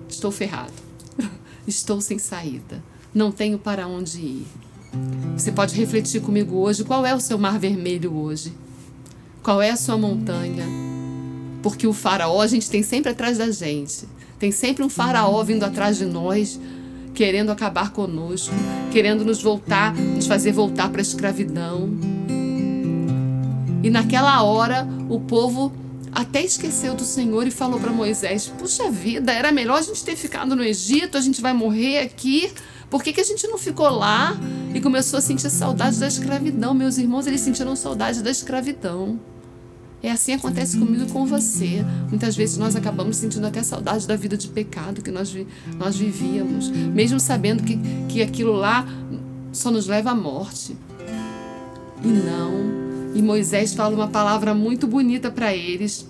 estou 0.09 0.31
ferrado, 0.31 0.73
estou 1.67 2.01
sem 2.01 2.17
saída, 2.17 2.83
não 3.13 3.31
tenho 3.31 3.59
para 3.59 3.87
onde 3.87 4.19
ir. 4.19 4.47
Você 5.35 5.51
pode 5.51 5.75
refletir 5.75 6.21
comigo 6.21 6.57
hoje: 6.57 6.83
qual 6.83 7.05
é 7.05 7.15
o 7.15 7.19
seu 7.19 7.37
mar 7.37 7.59
vermelho 7.59 8.15
hoje? 8.15 8.53
Qual 9.41 9.61
é 9.61 9.69
a 9.71 9.75
sua 9.75 9.97
montanha? 9.97 10.65
Porque 11.61 11.87
o 11.87 11.93
faraó 11.93 12.41
a 12.41 12.47
gente 12.47 12.69
tem 12.69 12.83
sempre 12.83 13.11
atrás 13.11 13.37
da 13.37 13.49
gente. 13.51 14.07
Tem 14.39 14.51
sempre 14.51 14.83
um 14.83 14.89
faraó 14.89 15.43
vindo 15.43 15.63
atrás 15.63 15.97
de 15.97 16.05
nós 16.05 16.59
querendo 17.13 17.51
acabar 17.51 17.91
conosco, 17.91 18.53
querendo 18.91 19.23
nos 19.23 19.41
voltar, 19.41 19.93
nos 19.95 20.25
fazer 20.25 20.51
voltar 20.51 20.89
para 20.89 20.99
a 20.99 21.03
escravidão. 21.03 21.89
E 23.83 23.89
naquela 23.89 24.41
hora, 24.43 24.87
o 25.09 25.19
povo 25.19 25.71
até 26.11 26.43
esqueceu 26.43 26.95
do 26.95 27.03
Senhor 27.03 27.45
e 27.45 27.51
falou 27.51 27.79
para 27.79 27.91
Moisés: 27.91 28.47
Puxa 28.57 28.89
vida, 28.89 29.31
era 29.31 29.51
melhor 29.51 29.79
a 29.79 29.81
gente 29.81 30.03
ter 30.03 30.15
ficado 30.15 30.55
no 30.55 30.63
Egito, 30.63 31.17
a 31.17 31.21
gente 31.21 31.41
vai 31.41 31.53
morrer 31.53 31.99
aqui. 31.99 32.51
Por 32.93 33.01
que, 33.01 33.11
que 33.11 33.21
a 33.21 33.23
gente 33.23 33.47
não 33.47 33.57
ficou 33.57 33.89
lá? 33.89 34.37
E 34.71 34.79
começou 34.79 35.17
a 35.17 35.21
sentir 35.21 35.49
saudade 35.49 35.99
da 35.99 36.07
escravidão. 36.07 36.75
Meus 36.75 36.99
irmãos, 36.99 37.25
eles 37.25 37.41
sentiram 37.41 37.75
saudade 37.75 38.21
da 38.21 38.29
escravidão. 38.29 39.19
É 40.03 40.11
assim 40.11 40.33
acontece 40.33 40.77
comigo 40.77 41.05
e 41.05 41.11
com 41.11 41.25
você. 41.25 41.83
Muitas 42.07 42.35
vezes 42.35 42.55
nós 42.55 42.75
acabamos 42.75 43.17
sentindo 43.17 43.47
até 43.47 43.63
saudade 43.63 44.07
da 44.07 44.15
vida 44.15 44.37
de 44.37 44.47
pecado 44.47 45.01
que 45.01 45.09
nós, 45.09 45.35
nós 45.75 45.97
vivíamos, 45.97 46.69
mesmo 46.69 47.19
sabendo 47.19 47.63
que, 47.63 47.79
que 48.07 48.21
aquilo 48.21 48.53
lá 48.53 48.87
só 49.51 49.71
nos 49.71 49.87
leva 49.87 50.11
à 50.11 50.15
morte. 50.15 50.77
E 52.03 52.07
não. 52.07 53.15
E 53.15 53.23
Moisés 53.23 53.73
fala 53.73 53.95
uma 53.95 54.07
palavra 54.07 54.53
muito 54.53 54.85
bonita 54.85 55.31
para 55.31 55.51
eles. 55.51 56.07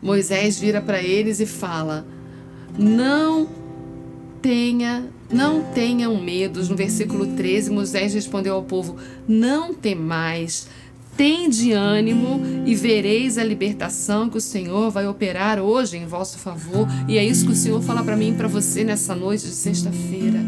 Moisés 0.00 0.60
vira 0.60 0.80
para 0.80 1.02
eles 1.02 1.40
e 1.40 1.46
fala: 1.46 2.06
Não 2.78 3.65
tenha 4.46 5.04
Não 5.28 5.60
tenham 5.74 6.22
medos. 6.22 6.68
No 6.68 6.76
versículo 6.76 7.26
13, 7.26 7.68
Moisés 7.72 8.14
respondeu 8.14 8.54
ao 8.54 8.62
povo: 8.62 8.96
Não 9.26 9.74
temais. 9.74 10.68
Tende 11.16 11.72
ânimo 11.72 12.40
e 12.66 12.74
vereis 12.74 13.38
a 13.38 13.42
libertação 13.42 14.28
que 14.28 14.36
o 14.36 14.40
Senhor 14.40 14.90
vai 14.90 15.08
operar 15.08 15.58
hoje 15.58 15.96
em 15.96 16.06
vosso 16.06 16.38
favor. 16.38 16.86
E 17.08 17.18
é 17.18 17.24
isso 17.24 17.46
que 17.46 17.52
o 17.52 17.56
Senhor 17.56 17.82
fala 17.82 18.04
para 18.04 18.16
mim 18.16 18.30
e 18.30 18.34
para 18.34 18.46
você 18.46 18.84
nessa 18.84 19.16
noite 19.16 19.46
de 19.46 19.54
sexta-feira. 19.54 20.38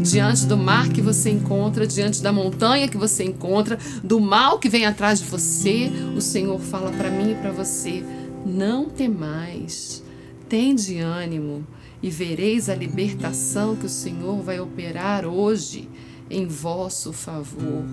Diante 0.00 0.46
do 0.46 0.56
mar 0.56 0.88
que 0.88 1.02
você 1.02 1.28
encontra, 1.30 1.86
diante 1.86 2.22
da 2.22 2.32
montanha 2.32 2.88
que 2.88 2.96
você 2.96 3.24
encontra, 3.24 3.78
do 4.02 4.20
mal 4.20 4.58
que 4.58 4.68
vem 4.68 4.86
atrás 4.86 5.18
de 5.18 5.26
você, 5.26 5.90
o 6.16 6.20
Senhor 6.20 6.58
fala 6.58 6.90
para 6.92 7.10
mim 7.10 7.32
e 7.32 7.34
para 7.34 7.50
você: 7.50 8.02
não 8.46 8.88
temais, 8.88 10.02
tende 10.48 11.00
ânimo 11.00 11.66
e 12.02 12.10
vereis 12.10 12.68
a 12.68 12.74
libertação 12.74 13.76
que 13.76 13.86
o 13.86 13.90
Senhor 13.90 14.40
vai 14.42 14.60
operar 14.60 15.26
hoje 15.26 15.88
em 16.30 16.46
vosso 16.46 17.12
favor. 17.12 17.84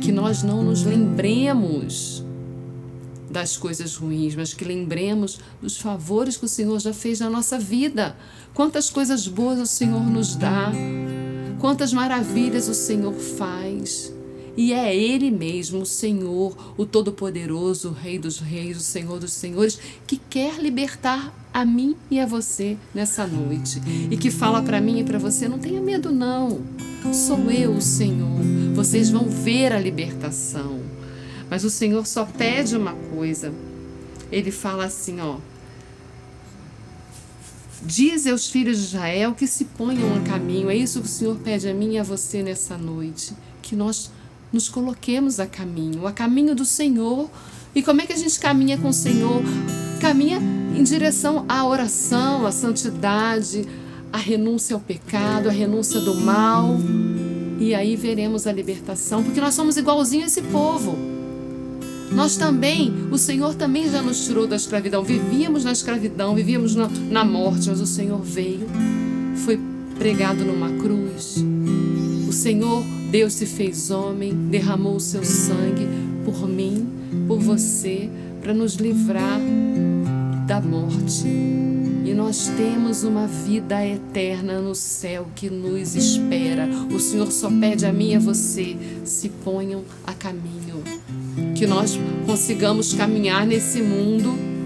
Que 0.00 0.12
nós 0.12 0.42
não 0.42 0.62
nos 0.62 0.84
lembremos 0.84 2.24
das 3.30 3.56
coisas 3.56 3.94
ruins, 3.96 4.34
mas 4.34 4.54
que 4.54 4.64
lembremos 4.64 5.38
dos 5.60 5.76
favores 5.78 6.36
que 6.36 6.44
o 6.44 6.48
Senhor 6.48 6.78
já 6.80 6.92
fez 6.92 7.20
na 7.20 7.30
nossa 7.30 7.58
vida. 7.58 8.16
Quantas 8.54 8.90
coisas 8.90 9.28
boas 9.28 9.60
o 9.60 9.66
Senhor 9.66 10.02
nos 10.04 10.34
dá, 10.34 10.72
quantas 11.58 11.92
maravilhas 11.92 12.68
o 12.68 12.74
Senhor 12.74 13.14
faz. 13.14 14.12
E 14.58 14.72
é 14.72 14.92
Ele 14.92 15.30
mesmo, 15.30 15.82
o 15.82 15.86
Senhor, 15.86 16.74
o 16.76 16.84
Todo-Poderoso, 16.84 17.90
o 17.90 17.92
Rei 17.92 18.18
dos 18.18 18.40
Reis, 18.40 18.76
o 18.76 18.80
Senhor 18.80 19.20
dos 19.20 19.32
Senhores, 19.32 19.78
que 20.04 20.16
quer 20.16 20.58
libertar 20.58 21.32
a 21.54 21.64
mim 21.64 21.94
e 22.10 22.18
a 22.18 22.26
você 22.26 22.76
nessa 22.92 23.24
noite. 23.24 23.80
E 24.10 24.16
que 24.16 24.32
fala 24.32 24.60
para 24.60 24.80
mim 24.80 24.98
e 24.98 25.04
para 25.04 25.16
você: 25.16 25.46
não 25.46 25.60
tenha 25.60 25.80
medo, 25.80 26.10
não. 26.10 26.60
Sou 27.14 27.48
eu, 27.52 27.74
o 27.74 27.80
Senhor. 27.80 28.40
Vocês 28.74 29.10
vão 29.10 29.28
ver 29.28 29.72
a 29.72 29.78
libertação. 29.78 30.80
Mas 31.48 31.62
o 31.62 31.70
Senhor 31.70 32.04
só 32.04 32.24
pede 32.24 32.76
uma 32.76 32.94
coisa. 33.14 33.54
Ele 34.32 34.50
fala 34.50 34.86
assim, 34.86 35.20
ó. 35.20 35.36
Diz 37.80 38.26
aos 38.26 38.50
filhos 38.50 38.78
de 38.78 38.84
Israel 38.86 39.34
que 39.34 39.46
se 39.46 39.66
ponham 39.66 40.16
a 40.16 40.20
caminho. 40.22 40.68
É 40.68 40.74
isso 40.74 40.98
que 41.00 41.06
o 41.06 41.08
Senhor 41.08 41.36
pede 41.36 41.68
a 41.68 41.72
mim 41.72 41.92
e 41.92 41.98
a 41.98 42.02
você 42.02 42.42
nessa 42.42 42.76
noite. 42.76 43.34
Que 43.62 43.76
nós 43.76 44.10
nos 44.52 44.68
coloquemos 44.68 45.38
a 45.40 45.46
caminho, 45.46 46.06
a 46.06 46.12
caminho 46.12 46.54
do 46.54 46.64
Senhor. 46.64 47.28
E 47.74 47.82
como 47.82 48.00
é 48.00 48.06
que 48.06 48.12
a 48.12 48.16
gente 48.16 48.38
caminha 48.38 48.78
com 48.78 48.88
o 48.88 48.92
Senhor? 48.92 49.42
Caminha 50.00 50.40
em 50.76 50.82
direção 50.82 51.44
à 51.48 51.66
oração, 51.66 52.46
à 52.46 52.52
santidade, 52.52 53.66
à 54.12 54.16
renúncia 54.16 54.74
ao 54.74 54.80
pecado, 54.80 55.48
à 55.48 55.52
renúncia 55.52 56.00
do 56.00 56.14
mal. 56.14 56.76
E 57.60 57.74
aí 57.74 57.96
veremos 57.96 58.46
a 58.46 58.52
libertação, 58.52 59.22
porque 59.22 59.40
nós 59.40 59.54
somos 59.54 59.76
igualzinho 59.76 60.24
a 60.24 60.26
esse 60.26 60.42
povo. 60.42 60.96
Nós 62.12 62.36
também, 62.36 62.92
o 63.10 63.18
Senhor 63.18 63.54
também 63.54 63.90
já 63.90 64.00
nos 64.00 64.24
tirou 64.24 64.46
da 64.46 64.56
escravidão. 64.56 65.02
Vivíamos 65.02 65.64
na 65.64 65.72
escravidão, 65.72 66.34
vivíamos 66.34 66.74
na, 66.74 66.88
na 67.10 67.24
morte, 67.24 67.68
mas 67.68 67.80
o 67.80 67.86
Senhor 67.86 68.20
veio, 68.22 68.66
foi 69.44 69.60
pregado 69.98 70.44
numa 70.44 70.70
cruz. 70.80 71.36
O 72.26 72.32
Senhor, 72.32 72.82
Deus 73.10 73.32
se 73.32 73.46
fez 73.46 73.90
homem, 73.90 74.34
derramou 74.50 74.96
o 74.96 75.00
seu 75.00 75.24
sangue 75.24 75.88
por 76.24 76.46
mim, 76.46 76.86
por 77.26 77.38
você, 77.38 78.10
para 78.42 78.52
nos 78.52 78.74
livrar 78.74 79.40
da 80.46 80.60
morte. 80.60 81.26
E 81.26 82.14
nós 82.14 82.50
temos 82.56 83.04
uma 83.04 83.26
vida 83.26 83.84
eterna 83.86 84.60
no 84.60 84.74
céu 84.74 85.26
que 85.34 85.48
nos 85.48 85.94
espera. 85.94 86.68
O 86.94 86.98
Senhor 87.00 87.30
só 87.32 87.50
pede 87.50 87.86
a 87.86 87.92
mim 87.92 88.12
e 88.12 88.16
a 88.16 88.18
você: 88.18 88.76
se 89.04 89.28
ponham 89.28 89.84
a 90.06 90.12
caminho. 90.12 90.82
Que 91.54 91.66
nós 91.66 91.98
consigamos 92.26 92.92
caminhar 92.92 93.46
nesse 93.46 93.80
mundo 93.80 94.57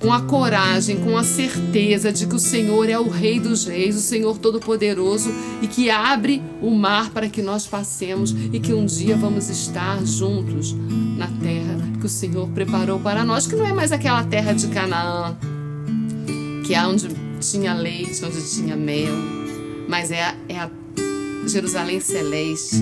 com 0.00 0.10
a 0.10 0.22
coragem, 0.22 0.98
com 0.98 1.16
a 1.16 1.22
certeza 1.22 2.10
de 2.10 2.26
que 2.26 2.34
o 2.34 2.38
Senhor 2.38 2.88
é 2.88 2.98
o 2.98 3.08
Rei 3.08 3.38
dos 3.38 3.66
Reis, 3.66 3.94
o 3.96 4.00
Senhor 4.00 4.38
Todo-Poderoso 4.38 5.30
e 5.60 5.66
que 5.66 5.90
abre 5.90 6.42
o 6.62 6.70
mar 6.70 7.10
para 7.10 7.28
que 7.28 7.42
nós 7.42 7.66
passemos 7.66 8.34
e 8.50 8.58
que 8.58 8.72
um 8.72 8.86
dia 8.86 9.14
vamos 9.14 9.50
estar 9.50 10.02
juntos 10.04 10.74
na 11.18 11.26
terra 11.26 11.78
que 12.00 12.06
o 12.06 12.08
Senhor 12.08 12.48
preparou 12.48 12.98
para 12.98 13.24
nós, 13.24 13.46
que 13.46 13.54
não 13.54 13.66
é 13.66 13.74
mais 13.74 13.92
aquela 13.92 14.24
terra 14.24 14.54
de 14.54 14.68
Canaã, 14.68 15.36
que 16.66 16.74
é 16.74 16.86
onde 16.86 17.08
tinha 17.38 17.74
leite, 17.74 18.24
onde 18.24 18.42
tinha 18.50 18.74
mel, 18.74 19.14
mas 19.86 20.10
é 20.10 20.24
a, 20.24 20.34
é 20.48 20.58
a 20.60 20.70
Jerusalém 21.46 22.00
celeste, 22.00 22.76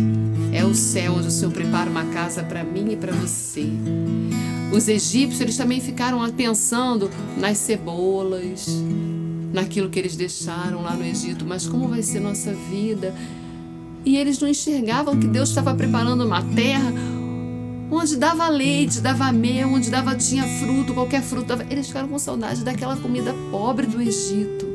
é 0.53 0.65
o 0.65 0.73
céu 0.73 1.15
onde 1.15 1.27
o 1.27 1.31
Senhor 1.33 1.51
prepara 1.51 1.91
uma 1.91 2.05
casa 2.07 2.45
para 2.45 2.63
mim 2.63 2.93
e 2.93 2.97
para 2.97 3.13
você. 3.13 3.67
Os 4.73 4.87
egípcios 4.87 5.41
eles 5.41 5.57
também 5.57 5.81
ficaram 5.81 6.19
pensando 6.31 7.11
nas 7.37 7.59
cebolas, 7.59 8.67
naquilo 9.53 9.89
que 9.89 9.99
eles 9.99 10.15
deixaram 10.15 10.83
lá 10.83 10.95
no 10.95 11.05
Egito, 11.05 11.45
mas 11.47 11.67
como 11.67 11.89
vai 11.89 12.03
ser 12.03 12.21
nossa 12.21 12.53
vida? 12.53 13.15
E 14.05 14.17
eles 14.17 14.39
não 14.39 14.49
enxergavam 14.49 15.19
que 15.19 15.27
Deus 15.27 15.49
estava 15.49 15.75
preparando 15.75 16.25
uma 16.25 16.43
terra 16.55 16.93
onde 17.91 18.17
dava 18.17 18.49
leite, 18.49 19.01
dava 19.01 19.33
mel, 19.33 19.69
onde 19.69 19.91
dava 19.91 20.15
tinha 20.15 20.45
fruto, 20.45 20.95
qualquer 20.95 21.23
fruto. 21.23 21.55
Eles 21.71 21.87
ficaram 21.87 22.09
com 22.09 22.19
saudade 22.19 22.63
daquela 22.63 22.97
comida 22.97 23.35
pobre 23.51 23.87
do 23.87 24.01
Egito. 24.01 24.68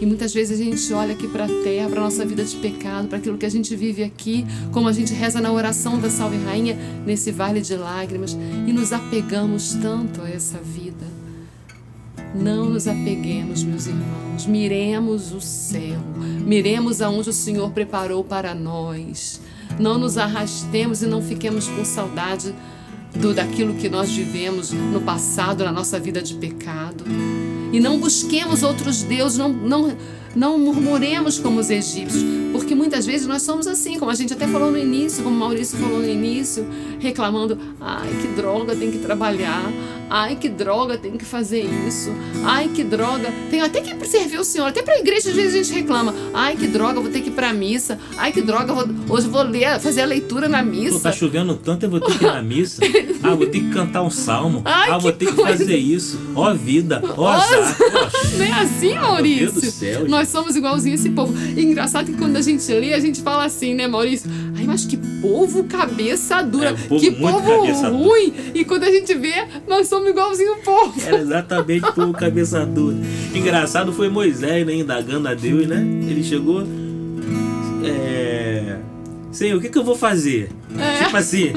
E 0.00 0.06
muitas 0.06 0.34
vezes 0.34 0.60
a 0.60 0.62
gente 0.62 0.92
olha 0.92 1.12
aqui 1.12 1.28
para 1.28 1.44
a 1.44 1.62
terra, 1.62 1.88
para 1.88 2.00
a 2.00 2.04
nossa 2.04 2.24
vida 2.24 2.44
de 2.44 2.56
pecado, 2.56 3.08
para 3.08 3.18
aquilo 3.18 3.38
que 3.38 3.46
a 3.46 3.50
gente 3.50 3.74
vive 3.76 4.02
aqui, 4.02 4.44
como 4.72 4.88
a 4.88 4.92
gente 4.92 5.14
reza 5.14 5.40
na 5.40 5.52
oração 5.52 5.98
da 5.98 6.10
Salve 6.10 6.36
Rainha, 6.44 6.76
nesse 7.06 7.30
vale 7.30 7.60
de 7.60 7.76
lágrimas, 7.76 8.36
e 8.66 8.72
nos 8.72 8.92
apegamos 8.92 9.74
tanto 9.74 10.20
a 10.22 10.28
essa 10.28 10.58
vida. 10.58 11.06
Não 12.34 12.68
nos 12.68 12.88
apeguemos, 12.88 13.62
meus 13.62 13.86
irmãos, 13.86 14.46
miremos 14.46 15.32
o 15.32 15.40
céu, 15.40 16.00
miremos 16.44 17.00
aonde 17.00 17.30
o 17.30 17.32
Senhor 17.32 17.70
preparou 17.70 18.24
para 18.24 18.54
nós. 18.54 19.40
Não 19.78 19.98
nos 19.98 20.18
arrastemos 20.18 21.02
e 21.02 21.06
não 21.06 21.22
fiquemos 21.22 21.68
com 21.68 21.84
saudade 21.84 22.52
do 23.14 23.32
daquilo 23.32 23.74
que 23.74 23.88
nós 23.88 24.10
vivemos 24.10 24.72
no 24.72 25.00
passado, 25.00 25.64
na 25.64 25.70
nossa 25.70 26.00
vida 26.00 26.20
de 26.20 26.34
pecado. 26.34 27.04
E 27.74 27.80
não 27.80 27.98
busquemos 27.98 28.62
outros 28.62 29.02
deuses, 29.02 29.36
não, 29.36 29.48
não, 29.48 29.96
não 30.32 30.56
murmuremos 30.56 31.40
como 31.40 31.58
os 31.58 31.70
egípcios, 31.70 32.22
porque 32.52 32.72
muitas 32.72 33.04
vezes 33.04 33.26
nós 33.26 33.42
somos 33.42 33.66
assim, 33.66 33.98
como 33.98 34.12
a 34.12 34.14
gente 34.14 34.32
até 34.32 34.46
falou 34.46 34.70
no 34.70 34.78
início, 34.78 35.24
como 35.24 35.36
Maurício 35.36 35.76
falou 35.76 35.98
no 35.98 36.08
início, 36.08 36.64
reclamando: 37.00 37.58
ai 37.80 38.08
que 38.22 38.28
droga, 38.28 38.76
tem 38.76 38.92
que 38.92 38.98
trabalhar, 38.98 39.72
ai 40.10 40.36
que 40.36 40.48
droga, 40.48 40.98
tem 40.98 41.12
que 41.12 41.24
fazer 41.24 41.62
isso, 41.86 42.10
ai 42.44 42.68
que 42.68 42.84
droga, 42.84 43.32
tenho 43.50 43.64
até 43.64 43.80
que 43.80 43.94
servir 44.06 44.38
o 44.38 44.44
Senhor, 44.44 44.66
até 44.66 44.82
para 44.82 44.94
a 44.94 44.98
igreja 44.98 45.30
às 45.30 45.36
vezes 45.36 45.54
a 45.54 45.62
gente 45.62 45.72
reclama: 45.72 46.14
ai 46.32 46.56
que 46.56 46.66
droga, 46.66 47.00
vou 47.00 47.10
ter 47.10 47.20
que 47.20 47.28
ir 47.28 47.32
para 47.32 47.52
missa, 47.52 47.98
ai 48.16 48.32
que 48.32 48.42
droga, 48.42 48.72
vou, 48.72 48.86
hoje 49.08 49.28
vou 49.28 49.42
ler, 49.42 49.80
fazer 49.80 50.02
a 50.02 50.06
leitura 50.06 50.48
na 50.48 50.62
missa. 50.62 50.94
Pô, 50.94 51.00
tá 51.00 51.12
chovendo 51.12 51.54
tanto, 51.56 51.84
eu 51.84 51.90
vou 51.90 52.00
ter 52.00 52.18
que 52.18 52.24
ir 52.24 52.28
na 52.28 52.42
missa, 52.42 52.82
ah, 53.22 53.34
vou 53.34 53.46
ter 53.46 53.60
que 53.60 53.70
cantar 53.70 54.02
um 54.02 54.10
salmo, 54.10 54.62
ai, 54.64 54.90
ah, 54.90 54.98
vou 54.98 55.12
ter 55.12 55.26
que 55.26 55.42
fazer 55.42 55.76
isso, 55.76 56.18
ó 56.34 56.52
vida, 56.54 57.02
ó 57.16 57.28
azar. 57.28 57.76
Não 58.38 58.44
é 58.44 58.52
assim, 58.52 58.94
Maurício? 58.94 59.42
Meu 59.42 59.52
Deus 59.52 59.64
do 59.64 59.70
céu, 59.70 60.08
nós 60.08 60.28
somos 60.28 60.56
igualzinho 60.56 60.94
esse 60.94 61.10
povo. 61.10 61.34
E 61.56 61.62
engraçado 61.62 62.06
que 62.06 62.18
quando 62.18 62.36
a 62.36 62.42
gente 62.42 62.66
lê, 62.72 62.94
a 62.94 63.00
gente 63.00 63.22
fala 63.22 63.44
assim, 63.44 63.74
né, 63.74 63.86
Maurício? 63.86 64.30
Ai, 64.56 64.64
mas 64.66 64.84
que 64.84 64.96
povo 64.96 65.64
cabeça 65.64 66.42
dura. 66.42 66.70
É, 66.70 66.72
povo 66.72 67.00
que 67.00 67.10
povo 67.10 67.38
ruim. 67.38 68.30
Dura. 68.30 68.50
E 68.54 68.64
quando 68.64 68.84
a 68.84 68.90
gente 68.90 69.14
vê, 69.14 69.46
nós 69.66 69.88
somos 69.88 70.08
igualzinho 70.08 70.54
o 70.54 70.56
povo. 70.58 70.94
Era 71.04 71.18
exatamente 71.18 71.92
povo 71.92 72.12
cabeça 72.12 72.64
dura. 72.64 72.96
Engraçado 73.34 73.92
foi 73.92 74.08
Moisés, 74.08 74.64
né, 74.66 74.74
indagando 74.74 75.28
a 75.28 75.34
Deus, 75.34 75.66
né? 75.66 75.80
Ele 76.08 76.22
chegou. 76.22 76.64
É. 77.84 78.76
Senhor, 79.32 79.58
o 79.58 79.60
que, 79.60 79.68
que 79.68 79.78
eu 79.78 79.84
vou 79.84 79.96
fazer? 79.96 80.50
É. 80.78 81.04
Tipo 81.04 81.16
assim. 81.16 81.52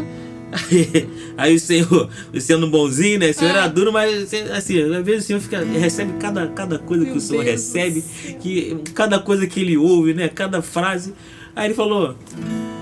Aí, 0.51 1.09
aí 1.37 1.55
o 1.55 1.59
Senhor, 1.59 2.09
sendo 2.39 2.67
bonzinho, 2.67 3.19
né? 3.19 3.29
O 3.29 3.33
Senhor 3.33 3.51
é. 3.51 3.57
era 3.57 3.67
duro, 3.67 3.91
mas 3.91 4.33
assim, 4.51 4.81
às 4.81 5.05
vezes 5.05 5.25
o 5.25 5.27
Senhor 5.27 5.39
fica, 5.39 5.63
recebe 5.63 6.13
cada, 6.19 6.47
cada 6.47 6.79
coisa 6.79 7.03
Meu 7.03 7.13
que 7.13 7.17
o 7.19 7.21
Senhor 7.21 7.43
Deus 7.43 7.55
recebe, 7.55 8.03
que, 8.39 8.77
cada 8.93 9.19
coisa 9.19 9.45
que 9.45 9.59
ele 9.59 9.77
ouve, 9.77 10.13
né? 10.13 10.27
Cada 10.27 10.61
frase. 10.61 11.13
Aí 11.55 11.67
ele 11.67 11.73
falou: 11.73 12.15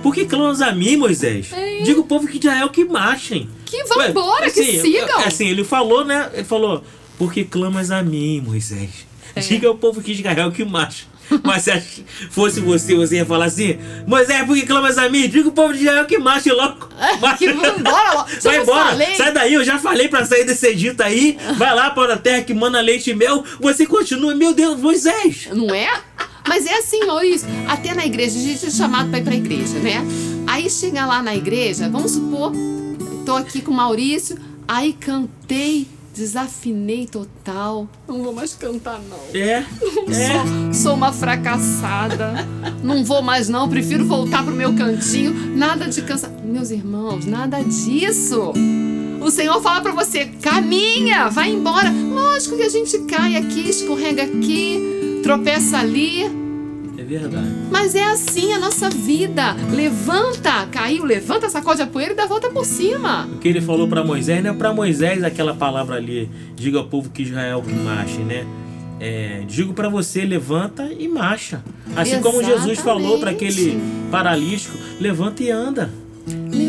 Por 0.05 0.13
que 0.13 0.23
clamas 0.23 0.61
a 0.61 0.71
mim, 0.71 0.97
Moisés? 0.97 1.51
É. 1.51 1.81
Diga 1.81 1.99
o 1.99 2.03
povo 2.03 2.27
que 2.27 2.39
já 2.39 2.55
é 2.55 2.63
o 2.63 2.69
que 2.69 2.85
marchem. 2.85 3.49
Que 3.65 3.83
vão 3.85 4.05
embora, 4.05 4.45
assim, 4.45 4.63
que 4.63 4.79
sigam. 4.79 5.19
Assim, 5.21 5.47
ele 5.47 5.63
falou, 5.63 6.05
né? 6.05 6.29
Ele 6.31 6.43
falou: 6.43 6.83
Por 7.17 7.33
que 7.33 7.43
clamas 7.43 7.89
a 7.89 8.03
mim, 8.03 8.39
Moisés? 8.39 9.07
É. 9.35 9.39
Diga 9.39 9.67
ao 9.67 9.73
povo 9.73 10.03
que 10.03 10.11
Israel 10.11 10.51
que 10.51 10.63
marcha. 10.63 11.05
Mas 11.43 11.63
se 11.63 12.05
fosse 12.29 12.59
você, 12.59 12.93
você 12.93 13.15
ia 13.15 13.25
falar 13.25 13.45
assim: 13.45 13.79
Moisés, 14.05 14.45
por 14.45 14.55
que 14.55 14.67
clamas 14.67 14.95
a 14.99 15.09
mim? 15.09 15.27
Diga 15.27 15.49
o 15.49 15.51
povo 15.51 15.73
de 15.73 15.79
Israel 15.79 16.05
que 16.05 16.19
marche 16.19 16.51
logo. 16.51 16.87
Marche. 17.19 17.47
Que 17.65 17.79
embora 17.79 18.13
logo. 18.13 18.29
Vai 18.43 18.61
embora. 18.61 18.89
Falei. 18.89 19.15
Sai 19.15 19.33
daí, 19.33 19.53
eu 19.55 19.63
já 19.63 19.79
falei 19.79 20.07
pra 20.07 20.23
sair 20.23 20.43
desse 20.43 20.67
Egito 20.67 21.01
aí. 21.01 21.35
Vai 21.57 21.73
lá 21.73 21.89
para 21.89 22.13
a 22.13 22.17
terra 22.17 22.43
que 22.43 22.53
manda 22.53 22.79
leite 22.79 23.09
e 23.09 23.15
mel. 23.15 23.43
Você 23.59 23.87
continua, 23.87 24.35
meu 24.35 24.53
Deus, 24.53 24.79
Moisés. 24.79 25.47
Não 25.51 25.73
é? 25.73 25.89
Mas 26.47 26.65
é 26.65 26.77
assim, 26.77 27.05
Maurício, 27.05 27.47
até 27.67 27.93
na 27.93 28.05
igreja, 28.05 28.38
a 28.38 28.41
gente 28.41 28.65
é 28.65 28.69
chamado 28.69 29.10
para 29.10 29.19
ir 29.19 29.23
para 29.23 29.34
a 29.34 29.38
igreja, 29.38 29.79
né? 29.79 30.05
Aí 30.47 30.69
chega 30.69 31.05
lá 31.05 31.21
na 31.21 31.36
igreja, 31.36 31.89
vamos 31.89 32.12
supor, 32.12 32.51
tô 33.25 33.36
aqui 33.36 33.62
com 33.62 33.71
o 33.71 33.75
Maurício, 33.75 34.38
aí 34.67 34.93
cantei, 34.93 35.88
desafinei 36.15 37.08
total. 37.08 37.89
Não 38.08 38.23
vou 38.23 38.34
mais 38.34 38.53
cantar, 38.53 38.99
não. 39.10 39.19
É. 39.39 39.63
Sou, 39.63 40.73
sou 40.73 40.93
uma 40.93 41.12
fracassada. 41.12 42.34
Não 42.81 43.03
vou 43.03 43.21
mais, 43.21 43.49
não. 43.49 43.67
Prefiro 43.67 44.05
voltar 44.05 44.43
pro 44.43 44.55
meu 44.55 44.73
cantinho. 44.75 45.34
Nada 45.55 45.88
de 45.88 46.01
cansa. 46.03 46.29
Meus 46.43 46.71
irmãos, 46.71 47.25
nada 47.25 47.62
disso. 47.62 48.53
O 49.21 49.31
Senhor 49.31 49.60
fala 49.62 49.81
para 49.81 49.91
você: 49.91 50.25
caminha, 50.41 51.27
vai 51.29 51.51
embora. 51.51 51.91
Lógico 51.91 52.55
que 52.55 52.63
a 52.63 52.69
gente 52.69 52.97
cai 52.99 53.36
aqui, 53.36 53.69
escorrega 53.69 54.23
aqui, 54.23 54.94
tropeça 55.25 55.79
ali. 55.79 56.21
É 56.97 57.03
verdade. 57.03 57.47
Mas 57.71 57.95
é 57.95 58.03
assim 58.03 58.53
a 58.53 58.59
nossa 58.59 58.91
vida. 58.91 59.55
Levanta, 59.71 60.67
caiu, 60.67 61.03
levanta, 61.03 61.49
sacode 61.49 61.81
a 61.81 61.88
poeira 61.88 62.13
e 62.13 62.15
dá 62.15 62.27
volta 62.27 62.51
por 62.51 62.63
cima. 62.63 63.27
O 63.33 63.39
que 63.39 63.47
ele 63.47 63.59
falou 63.59 63.88
para 63.88 64.03
Moisés, 64.03 64.43
não 64.43 64.51
é 64.51 64.53
para 64.53 64.71
Moisés 64.71 65.23
aquela 65.23 65.55
palavra 65.55 65.95
ali, 65.95 66.29
diga 66.55 66.77
ao 66.77 66.85
povo 66.85 67.09
que 67.09 67.23
Israel 67.23 67.63
que 67.63 67.73
marche, 67.73 68.19
né? 68.19 68.45
É, 68.99 69.43
digo 69.47 69.73
para 69.73 69.89
você, 69.89 70.23
levanta 70.23 70.91
e 70.97 71.07
marcha. 71.07 71.63
Assim 71.95 72.21
como 72.21 72.43
Jesus 72.43 72.77
falou 72.79 73.19
para 73.19 73.31
aquele 73.31 73.79
paralítico, 74.11 74.77
levanta 74.99 75.41
e 75.41 75.49
anda. 75.49 75.89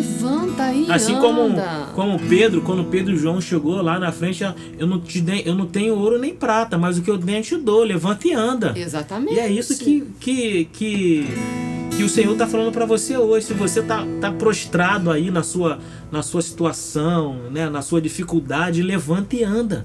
Levanta 0.06 0.72
e 0.72 0.90
assim 0.90 1.14
anda. 1.14 1.20
como 1.20 1.62
como 1.94 2.18
Pedro, 2.28 2.62
quando 2.62 2.84
Pedro 2.84 3.14
e 3.14 3.18
João 3.18 3.40
chegou 3.40 3.82
lá 3.82 3.98
na 3.98 4.12
frente, 4.12 4.44
eu 4.78 4.86
não 4.86 5.00
te 5.00 5.20
dei, 5.20 5.42
eu 5.44 5.54
não 5.54 5.66
tenho 5.66 5.94
ouro 5.94 6.18
nem 6.18 6.34
prata, 6.34 6.78
mas 6.78 6.98
o 6.98 7.02
que 7.02 7.10
eu 7.10 7.18
tenho 7.18 7.38
eu 7.38 7.42
te 7.42 7.56
dou, 7.56 7.82
levanta 7.82 8.28
e 8.28 8.32
anda. 8.32 8.72
Exatamente. 8.76 9.34
E 9.34 9.38
é 9.38 9.50
isso 9.50 9.76
que 9.78 10.06
que 10.20 10.64
que, 10.72 11.26
que 11.96 12.02
o 12.04 12.08
Senhor 12.08 12.32
está 12.32 12.46
falando 12.46 12.72
para 12.72 12.86
você 12.86 13.16
hoje. 13.16 13.46
Se 13.46 13.54
você 13.54 13.82
tá, 13.82 14.06
tá 14.20 14.30
prostrado 14.30 15.10
aí 15.10 15.30
na 15.30 15.42
sua 15.42 15.78
na 16.10 16.22
sua 16.22 16.42
situação, 16.42 17.50
né, 17.50 17.68
na 17.68 17.82
sua 17.82 18.00
dificuldade, 18.00 18.82
levanta 18.82 19.34
e 19.36 19.42
anda. 19.42 19.84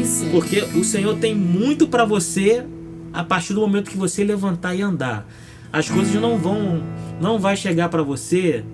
Isso. 0.00 0.26
Porque 0.30 0.60
o 0.74 0.84
Senhor 0.84 1.16
tem 1.16 1.34
muito 1.34 1.86
para 1.86 2.04
você 2.04 2.64
a 3.12 3.24
partir 3.24 3.54
do 3.54 3.60
momento 3.60 3.90
que 3.90 3.96
você 3.96 4.22
levantar 4.24 4.74
e 4.74 4.82
andar. 4.82 5.26
As 5.72 5.88
coisas 5.88 6.14
não 6.20 6.36
vão 6.36 6.82
não 7.20 7.38
vai 7.38 7.56
chegar 7.56 7.88
para 7.88 8.02
você 8.02 8.64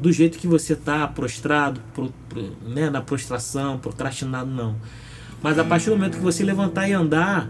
do 0.00 0.12
jeito 0.12 0.38
que 0.38 0.46
você 0.46 0.74
tá 0.76 1.06
prostrado, 1.06 1.80
pro, 1.94 2.12
pro, 2.28 2.42
né, 2.68 2.90
na 2.90 3.00
prostração, 3.00 3.78
procrastinado 3.78 4.50
não. 4.50 4.76
Mas 5.42 5.58
a 5.58 5.64
partir 5.64 5.86
do 5.90 5.96
momento 5.96 6.16
que 6.18 6.22
você 6.22 6.42
levantar 6.44 6.88
e 6.88 6.92
andar, 6.92 7.48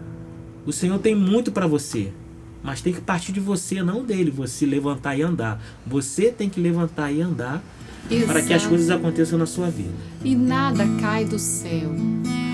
o 0.65 0.73
Senhor 0.73 0.99
tem 0.99 1.15
muito 1.15 1.51
para 1.53 1.67
você. 1.67 2.13
Mas 2.63 2.81
tem 2.81 2.93
que 2.93 3.01
partir 3.01 3.31
de 3.33 3.39
você, 3.41 3.83
não 3.83 4.05
dele, 4.05 4.31
você 4.31 4.67
levantar 4.67 5.17
e 5.17 5.23
andar. 5.23 5.63
Você 5.87 6.33
tem 6.33 6.49
que 6.51 6.61
levantar 6.61 7.13
e 7.13 7.21
andar 7.21 7.63
para 8.27 8.41
que 8.43 8.53
as 8.53 8.63
Exato. 8.63 8.69
coisas 8.69 8.91
aconteçam 8.91 9.39
na 9.39 9.47
sua 9.47 9.69
vida. 9.71 9.93
E 10.25 10.35
nada 10.35 10.85
cai 11.01 11.25
do 11.25 11.39
céu. 11.39 11.91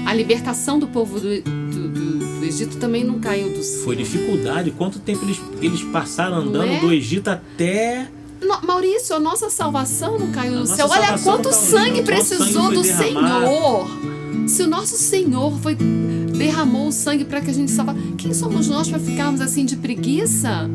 A 0.06 0.12
libertação 0.14 0.78
do 0.78 0.86
povo 0.88 1.18
do, 1.20 1.40
do, 1.42 1.88
do- 1.88 2.38
do 2.40 2.44
Egito 2.44 2.76
também 2.78 3.04
não 3.04 3.20
caiu 3.20 3.50
do 3.54 3.62
céu. 3.62 3.84
Foi 3.84 3.96
dificuldade. 3.96 4.70
Quanto 4.72 4.98
tempo 4.98 5.24
eles, 5.24 5.40
eles 5.60 5.82
passaram 5.84 6.36
andando 6.38 6.72
é? 6.72 6.80
do 6.80 6.92
Egito 6.92 7.28
até 7.28 8.08
No- 8.42 8.60
Maurício, 8.66 9.14
a 9.14 9.20
nossa 9.20 9.48
salvação 9.50 10.18
não 10.18 10.30
caiu 10.32 10.54
nossa 10.60 10.76
céu. 10.76 10.86
Olha 10.88 11.18
quanto 11.18 11.52
sangue 11.52 12.02
precisou 12.02 12.46
sangue 12.64 12.74
do 12.76 12.82
derramado. 12.82 13.46
Senhor. 13.46 14.48
Se 14.48 14.62
o 14.62 14.66
nosso 14.68 14.96
Senhor 14.96 15.52
foi 15.60 15.76
derramou 15.76 16.88
o 16.88 16.92
sangue 16.92 17.24
para 17.24 17.40
que 17.40 17.50
a 17.50 17.54
gente 17.54 17.70
salva, 17.70 17.94
quem 18.18 18.34
somos 18.34 18.66
nós 18.68 18.88
para 18.88 18.98
ficarmos 18.98 19.40
assim 19.40 19.64
de 19.64 19.76
preguiça 19.76 20.68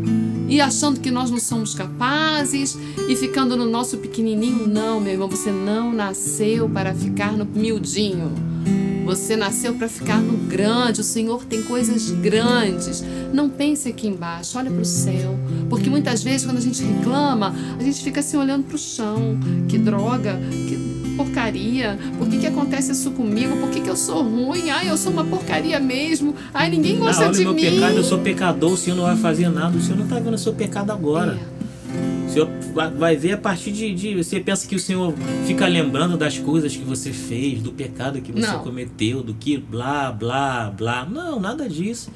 e 0.48 0.62
achando 0.62 1.00
que 1.02 1.12
nós 1.12 1.30
não 1.30 1.40
somos 1.40 1.74
capazes 1.74 2.78
e 3.10 3.16
ficando 3.16 3.58
no 3.58 3.66
nosso 3.66 3.98
pequenininho? 3.98 4.66
Não, 4.68 5.00
meu 5.02 5.12
irmão, 5.14 5.28
você 5.28 5.52
não 5.52 5.92
nasceu 5.92 6.70
para 6.70 6.94
ficar 6.94 7.34
no 7.34 7.44
miudinho. 7.46 8.32
Você 9.08 9.38
nasceu 9.38 9.74
para 9.74 9.88
ficar 9.88 10.20
no 10.20 10.38
grande. 10.38 11.00
O 11.00 11.04
Senhor 11.04 11.46
tem 11.46 11.64
coisas 11.64 12.12
grandes. 12.12 13.02
Não 13.34 13.48
pense 13.48 13.88
aqui 13.88 14.06
embaixo, 14.06 14.58
olha 14.58 14.70
para 14.70 14.82
o 14.82 14.86
céu. 14.86 15.34
Porque 15.70 15.90
muitas 15.90 16.22
vezes, 16.22 16.46
quando 16.46 16.58
a 16.58 16.62
gente 16.62 16.84
reclama, 16.84 17.56
a 17.80 17.82
gente 17.82 18.04
fica 18.04 18.20
assim 18.20 18.36
olhando 18.36 18.66
para 18.66 18.76
o 18.76 18.78
chão. 18.78 19.40
Que 19.70 19.78
droga, 19.78 20.38
que 20.68 21.16
porcaria. 21.16 21.98
Por 22.18 22.28
que, 22.28 22.38
que 22.38 22.48
acontece 22.48 22.92
isso 22.92 23.12
comigo? 23.12 23.56
Por 23.58 23.70
que, 23.70 23.80
que 23.80 23.90
eu 23.90 23.96
sou 23.96 24.22
ruim? 24.24 24.70
Ai, 24.70 24.90
eu 24.90 24.98
sou 24.98 25.14
uma 25.14 25.24
porcaria 25.24 25.80
mesmo. 25.80 26.36
Ai, 26.54 26.70
ninguém 26.70 27.00
gosta 27.00 27.24
olha 27.24 27.32
de 27.32 27.40
o 27.40 27.44
meu 27.46 27.54
mim. 27.54 27.62
pecado, 27.62 27.96
eu 27.96 28.04
sou 28.04 28.20
pecador, 28.20 28.74
o 28.74 28.78
Senhor 28.78 28.98
não 28.98 29.06
vai 29.06 29.16
fazer 29.16 29.50
nada, 29.50 29.78
o 29.78 29.82
Senhor 29.82 29.96
não 29.96 30.04
está 30.04 30.20
vendo 30.20 30.34
o 30.34 30.38
seu 30.38 30.54
pecado 30.54 30.92
agora. 30.92 31.40
É. 31.54 31.57
O 32.28 32.30
Senhor 32.30 32.50
vai- 32.98 33.16
ver 33.16 33.34
a 33.34 33.38
partir 33.38 33.72
de, 33.72 33.94
de- 33.94 34.16
Você 34.16 34.40
pensa 34.40 34.68
que 34.68 34.76
o 34.76 34.80
Senhor 34.80 35.14
fica 35.46 35.66
lembrando 35.68 36.18
das 36.18 36.38
coisas 36.38 36.76
que 36.76 36.84
você 36.84 37.12
fez, 37.12 37.62
do 37.62 37.72
pecado 37.72 38.22
que 38.22 38.32
você 38.32 38.46
Não. 38.48 38.60
cometeu, 38.60 39.24
do 39.24 39.34
que 39.34 39.58
blá, 39.58 40.12
blá, 40.12 40.70
blá. 40.70 41.06
Não, 41.06 41.40
nada 41.40 41.68
disso. 41.70 42.12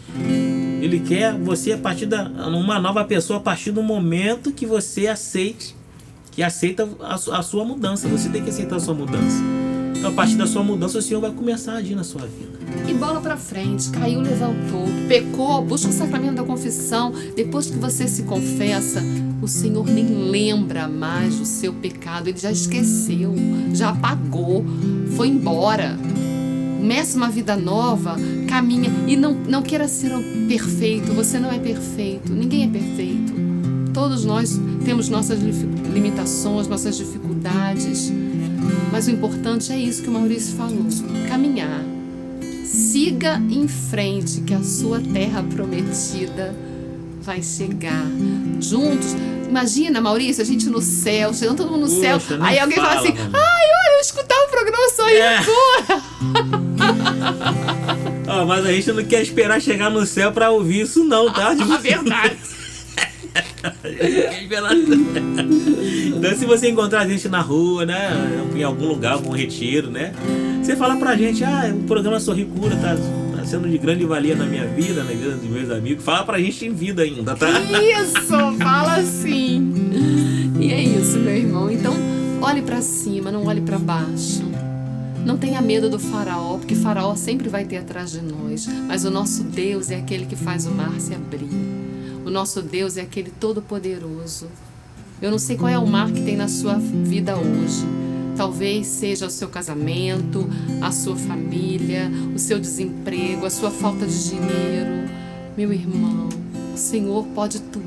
Ele 0.81 0.99
quer 0.99 1.33
você 1.37 1.73
a 1.73 1.77
partir 1.77 2.05
da. 2.07 2.23
uma 2.49 2.79
nova 2.79 3.03
pessoa 3.05 3.37
a 3.37 3.41
partir 3.41 3.71
do 3.71 3.81
momento 3.81 4.51
que 4.51 4.65
você 4.65 5.07
aceite. 5.07 5.75
Que 6.31 6.41
aceita 6.41 6.87
a, 7.01 7.15
a 7.15 7.41
sua 7.43 7.65
mudança. 7.65 8.07
Você 8.07 8.29
tem 8.29 8.41
que 8.43 8.49
aceitar 8.49 8.77
a 8.77 8.79
sua 8.79 8.93
mudança. 8.93 9.37
Então, 9.97 10.09
a 10.11 10.13
partir 10.13 10.35
da 10.35 10.47
sua 10.47 10.63
mudança, 10.63 10.97
o 10.97 11.01
Senhor 11.01 11.19
vai 11.19 11.29
começar 11.31 11.73
a 11.73 11.75
agir 11.75 11.93
na 11.93 12.03
sua 12.03 12.21
vida. 12.21 12.57
E 12.89 12.93
bola 12.93 13.19
pra 13.21 13.35
frente, 13.37 13.89
caiu, 13.91 14.21
levantou, 14.21 14.85
pecou, 15.07 15.61
busca 15.63 15.89
o 15.89 15.91
sacramento 15.93 16.35
da 16.35 16.43
confissão. 16.43 17.13
Depois 17.35 17.69
que 17.69 17.77
você 17.77 18.07
se 18.07 18.23
confessa, 18.23 19.03
o 19.41 19.47
Senhor 19.47 19.85
nem 19.87 20.05
lembra 20.29 20.87
mais 20.87 21.35
do 21.35 21.45
seu 21.45 21.73
pecado, 21.73 22.27
ele 22.27 22.37
já 22.37 22.51
esqueceu, 22.51 23.33
já 23.73 23.89
apagou, 23.89 24.63
foi 25.15 25.29
embora. 25.29 25.97
Começa 26.77 27.17
uma 27.17 27.29
vida 27.29 27.55
nova, 27.55 28.15
caminha 28.47 28.89
e 29.07 29.15
não, 29.15 29.33
não 29.33 29.61
queira 29.61 29.87
ser 29.87 30.11
perfeito, 30.47 31.13
você 31.13 31.39
não 31.39 31.51
é 31.51 31.59
perfeito, 31.59 32.31
ninguém 32.33 32.63
é 32.63 32.67
perfeito. 32.67 33.33
Todos 33.93 34.25
nós 34.25 34.59
temos 34.83 35.09
nossas 35.09 35.39
li- 35.39 35.51
limitações, 35.93 36.67
nossas 36.67 36.97
dificuldades, 36.97 38.11
mas 38.91 39.07
o 39.07 39.11
importante 39.11 39.71
é 39.71 39.77
isso 39.77 40.01
que 40.01 40.09
o 40.09 40.11
Maurício 40.11 40.55
falou: 40.55 40.85
caminhar. 41.27 41.83
Siga 42.65 43.37
em 43.49 43.67
frente, 43.67 44.41
que 44.41 44.53
a 44.53 44.63
sua 44.63 44.99
terra 44.99 45.43
prometida 45.43 46.55
vai 47.21 47.41
chegar. 47.41 48.05
Juntos. 48.59 49.15
Imagina, 49.49 49.99
Maurício, 49.99 50.41
a 50.41 50.45
gente 50.45 50.69
no 50.69 50.81
céu, 50.81 51.33
chegando 51.33 51.57
todo 51.57 51.71
mundo 51.71 51.81
no 51.81 51.87
céu. 52.01 52.19
Poxa, 52.19 52.37
nem 52.37 52.47
Aí 52.47 52.59
alguém 52.59 52.77
fala 52.77 52.89
fala, 52.95 53.01
assim: 53.01 53.17
mano. 53.17 53.31
ai, 53.35 53.65
olha, 53.65 53.95
eu 53.97 54.01
escutava 54.01 54.41
o 54.45 54.49
programa 54.49 54.89
Sorrindo 54.95 55.17
É. 55.17 55.41
Ó, 58.31 58.45
mas 58.45 58.65
a 58.65 58.71
gente 58.71 58.91
não 58.93 59.03
quer 59.03 59.21
esperar 59.21 59.61
chegar 59.61 59.89
no 59.89 60.05
céu 60.05 60.31
pra 60.31 60.49
ouvir 60.51 60.81
isso 60.81 61.03
não, 61.03 61.31
tá? 61.31 61.49
A 61.51 61.77
verdade. 61.77 62.37
Quer 63.81 64.41
esperar- 64.43 64.73
então 64.73 66.35
se 66.37 66.45
você 66.45 66.69
encontrar 66.69 67.01
a 67.01 67.07
gente 67.07 67.27
na 67.27 67.41
rua, 67.41 67.85
né? 67.85 68.11
Em 68.55 68.63
algum 68.63 68.85
lugar, 68.87 69.13
algum 69.13 69.31
retiro, 69.31 69.89
né? 69.89 70.13
Você 70.61 70.75
fala 70.75 70.95
pra 70.95 71.15
gente, 71.15 71.43
ah, 71.43 71.71
o 71.73 71.83
programa 71.83 72.19
Sorri 72.19 72.45
Cura 72.45 72.75
tá 72.77 72.95
sendo 73.51 73.67
de 73.67 73.77
grande 73.77 74.05
valia 74.05 74.33
na 74.33 74.45
minha 74.45 74.65
vida, 74.65 75.03
na 75.03 75.11
vida 75.11 75.35
dos 75.35 75.49
meus 75.49 75.69
amigos. 75.69 76.05
Fala 76.05 76.23
pra 76.23 76.39
gente 76.39 76.65
em 76.65 76.73
vida 76.73 77.01
ainda, 77.01 77.35
tá? 77.35 77.49
Isso, 77.81 78.57
fala 78.57 78.95
assim. 78.95 79.73
E 80.57 80.71
é 80.71 80.81
isso, 80.81 81.17
meu 81.17 81.35
irmão. 81.35 81.69
Então, 81.69 81.93
olhe 82.41 82.61
pra 82.61 82.81
cima, 82.81 83.29
não 83.29 83.45
olhe 83.47 83.59
pra 83.59 83.77
baixo. 83.77 84.41
Não 85.25 85.37
tenha 85.37 85.61
medo 85.61 85.89
do 85.89 85.99
faraó, 85.99 86.57
porque 86.57 86.75
faraó 86.75 87.13
sempre 87.17 87.49
vai 87.49 87.65
ter 87.65 87.79
atrás 87.79 88.11
de 88.11 88.21
nós. 88.21 88.67
Mas 88.87 89.03
o 89.03 89.11
nosso 89.11 89.43
Deus 89.43 89.91
é 89.91 89.97
aquele 89.97 90.25
que 90.25 90.37
faz 90.37 90.65
o 90.65 90.71
mar 90.71 90.97
se 90.97 91.13
abrir. 91.13 91.49
O 92.25 92.29
nosso 92.29 92.61
Deus 92.61 92.95
é 92.95 93.01
aquele 93.01 93.31
todo-poderoso. 93.37 94.47
Eu 95.21 95.29
não 95.29 95.37
sei 95.37 95.57
qual 95.57 95.69
é 95.69 95.77
o 95.77 95.85
mar 95.85 96.09
que 96.09 96.21
tem 96.21 96.37
na 96.37 96.47
sua 96.47 96.75
vida 96.75 97.35
hoje. 97.35 97.85
Talvez 98.35 98.87
seja 98.87 99.27
o 99.27 99.29
seu 99.29 99.49
casamento, 99.49 100.47
a 100.81 100.91
sua 100.91 101.15
família, 101.15 102.11
o 102.33 102.39
seu 102.39 102.59
desemprego, 102.59 103.45
a 103.45 103.49
sua 103.49 103.69
falta 103.69 104.05
de 104.05 104.29
dinheiro. 104.29 105.09
Meu 105.55 105.71
irmão, 105.71 106.29
o 106.73 106.77
Senhor 106.77 107.25
pode 107.35 107.59
tudo. 107.61 107.85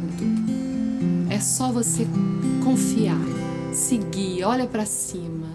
É 1.30 1.40
só 1.40 1.72
você 1.72 2.06
confiar, 2.62 3.18
seguir, 3.72 4.44
olha 4.44 4.66
para 4.66 4.86
cima. 4.86 5.48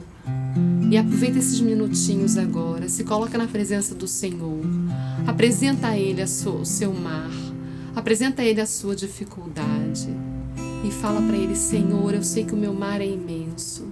E 0.92 0.98
aproveita 0.98 1.38
esses 1.38 1.62
minutinhos 1.62 2.36
agora, 2.38 2.90
se 2.90 3.04
coloca 3.04 3.38
na 3.38 3.48
presença 3.48 3.94
do 3.94 4.08
Senhor. 4.08 4.60
Apresenta 5.28 5.90
a 5.90 5.98
Ele 5.98 6.22
a 6.22 6.28
sua- 6.28 6.62
o 6.62 6.66
seu 6.66 6.92
mar. 6.94 7.30
Apresenta 7.96 8.42
a 8.42 8.46
Ele 8.46 8.60
a 8.60 8.66
sua 8.66 8.96
dificuldade. 8.96 10.10
E 10.84 10.92
fala 10.92 11.22
para 11.22 11.38
Ele: 11.38 11.56
Senhor, 11.56 12.14
eu 12.14 12.24
sei 12.24 12.44
que 12.44 12.54
o 12.54 12.58
meu 12.58 12.74
mar 12.74 13.02
é 13.02 13.06
imenso, 13.08 13.84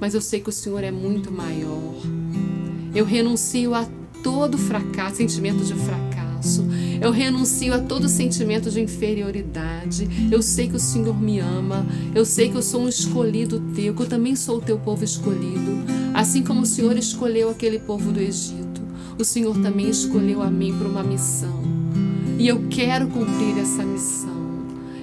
mas 0.00 0.14
eu 0.14 0.20
sei 0.20 0.40
que 0.40 0.48
o 0.48 0.52
Senhor 0.52 0.82
é 0.82 0.90
muito 0.90 1.32
maior. 1.32 1.94
Eu 2.94 3.04
renuncio 3.04 3.74
a 3.74 3.86
todo 4.22 4.56
fracasso, 4.56 5.16
sentimento 5.16 5.64
de 5.64 5.74
fracasso. 5.74 6.64
Eu 7.00 7.10
renuncio 7.10 7.74
a 7.74 7.78
todo 7.78 8.08
sentimento 8.08 8.70
de 8.70 8.80
inferioridade. 8.80 10.08
Eu 10.30 10.42
sei 10.42 10.68
que 10.68 10.76
o 10.76 10.80
Senhor 10.80 11.20
me 11.20 11.38
ama. 11.38 11.86
Eu 12.14 12.24
sei 12.24 12.48
que 12.48 12.56
eu 12.56 12.62
sou 12.62 12.82
um 12.82 12.88
escolhido 12.88 13.60
teu, 13.74 13.94
que 13.94 14.02
eu 14.02 14.06
também 14.06 14.36
sou 14.36 14.58
o 14.58 14.62
teu 14.62 14.78
povo 14.78 15.04
escolhido. 15.04 15.84
Assim 16.14 16.42
como 16.42 16.62
o 16.62 16.66
Senhor 16.66 16.96
escolheu 16.96 17.50
aquele 17.50 17.78
povo 17.78 18.12
do 18.12 18.20
Egito, 18.20 18.80
o 19.18 19.24
Senhor 19.24 19.58
também 19.60 19.88
escolheu 19.88 20.42
a 20.42 20.50
mim 20.50 20.76
para 20.76 20.88
uma 20.88 21.02
missão. 21.02 21.62
E 22.38 22.46
eu 22.46 22.68
quero 22.68 23.08
cumprir 23.08 23.58
essa 23.58 23.84
missão. 23.84 24.34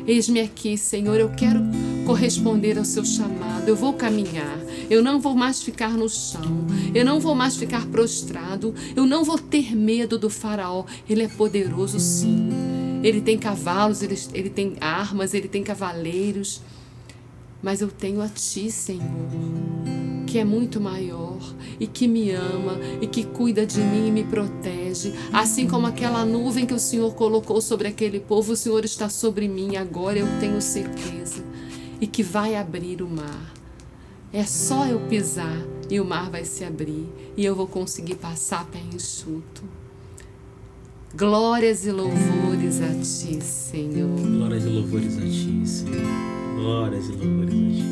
Eis-me 0.08 0.42
aqui, 0.42 0.78
Senhor, 0.78 1.20
eu 1.20 1.30
quero 1.30 1.62
corresponder 2.06 2.78
ao 2.78 2.86
seu 2.86 3.06
chamado. 3.06 3.68
Eu 3.68 3.76
vou 3.76 3.94
caminhar. 3.94 4.61
Eu 4.92 5.02
não 5.02 5.22
vou 5.22 5.34
mais 5.34 5.64
ficar 5.64 5.92
no 5.92 6.10
chão. 6.10 6.68
Eu 6.94 7.06
não 7.06 7.18
vou 7.18 7.34
mais 7.34 7.56
ficar 7.56 7.88
prostrado. 7.88 8.76
Eu 8.94 9.06
não 9.06 9.24
vou 9.24 9.40
ter 9.40 9.74
medo 9.74 10.20
do 10.20 10.30
Faraó. 10.30 10.84
Ele 11.10 11.24
é 11.24 11.30
poderoso, 11.30 11.98
sim. 11.98 12.50
Ele 13.02 13.22
tem 13.22 13.38
cavalos, 13.38 14.04
ele, 14.04 14.20
ele 14.34 14.50
tem 14.50 14.76
armas, 14.82 15.34
ele 15.34 15.48
tem 15.48 15.64
cavaleiros. 15.64 16.62
Mas 17.64 17.80
eu 17.80 17.88
tenho 17.88 18.22
a 18.22 18.28
Ti, 18.28 18.70
Senhor, 18.70 19.06
que 20.28 20.38
é 20.38 20.44
muito 20.44 20.82
maior 20.82 21.40
e 21.80 21.88
que 21.88 22.06
me 22.06 22.32
ama 22.32 22.78
e 23.00 23.08
que 23.08 23.24
cuida 23.24 23.66
de 23.66 23.80
mim 23.80 24.10
e 24.10 24.12
me 24.12 24.26
protege. 24.26 25.14
Assim 25.32 25.70
como 25.70 25.88
aquela 25.88 26.26
nuvem 26.26 26.66
que 26.66 26.74
o 26.74 26.80
Senhor 26.80 27.16
colocou 27.16 27.62
sobre 27.62 27.88
aquele 27.88 28.20
povo, 28.20 28.52
o 28.52 28.58
Senhor 28.58 28.84
está 28.84 29.08
sobre 29.08 29.48
mim. 29.48 29.78
Agora 29.78 30.20
eu 30.20 30.28
tenho 30.42 30.62
certeza 30.62 31.46
e 32.02 32.06
que 32.06 32.22
vai 32.22 32.58
abrir 32.58 33.02
o 33.02 33.08
mar. 33.08 33.61
É 34.34 34.46
só 34.46 34.86
eu 34.86 35.00
pisar 35.02 35.58
e 35.90 36.00
o 36.00 36.06
mar 36.06 36.30
vai 36.30 36.46
se 36.46 36.64
abrir 36.64 37.06
e 37.36 37.44
eu 37.44 37.54
vou 37.54 37.68
conseguir 37.68 38.16
passar 38.16 38.66
pé 38.66 38.80
enxuto. 38.94 39.62
Glórias 41.14 41.86
e 41.86 41.92
louvores 41.92 42.82
a 42.82 42.88
ti, 42.94 43.44
Senhor. 43.44 44.18
Glórias 44.18 44.64
e 44.64 44.70
louvores 44.70 45.18
a 45.18 45.22
ti, 45.22 45.68
Senhor. 45.68 46.08
Glórias 46.56 47.10
e 47.10 47.12
louvores 47.12 47.54
a 47.54 47.58
ti. 47.58 47.84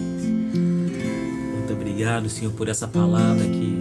Muito 1.58 1.73
obrigado, 1.73 2.30
Senhor, 2.30 2.54
por 2.54 2.69
essa 2.69 2.88
palavra 2.88 3.43
que, 3.43 3.78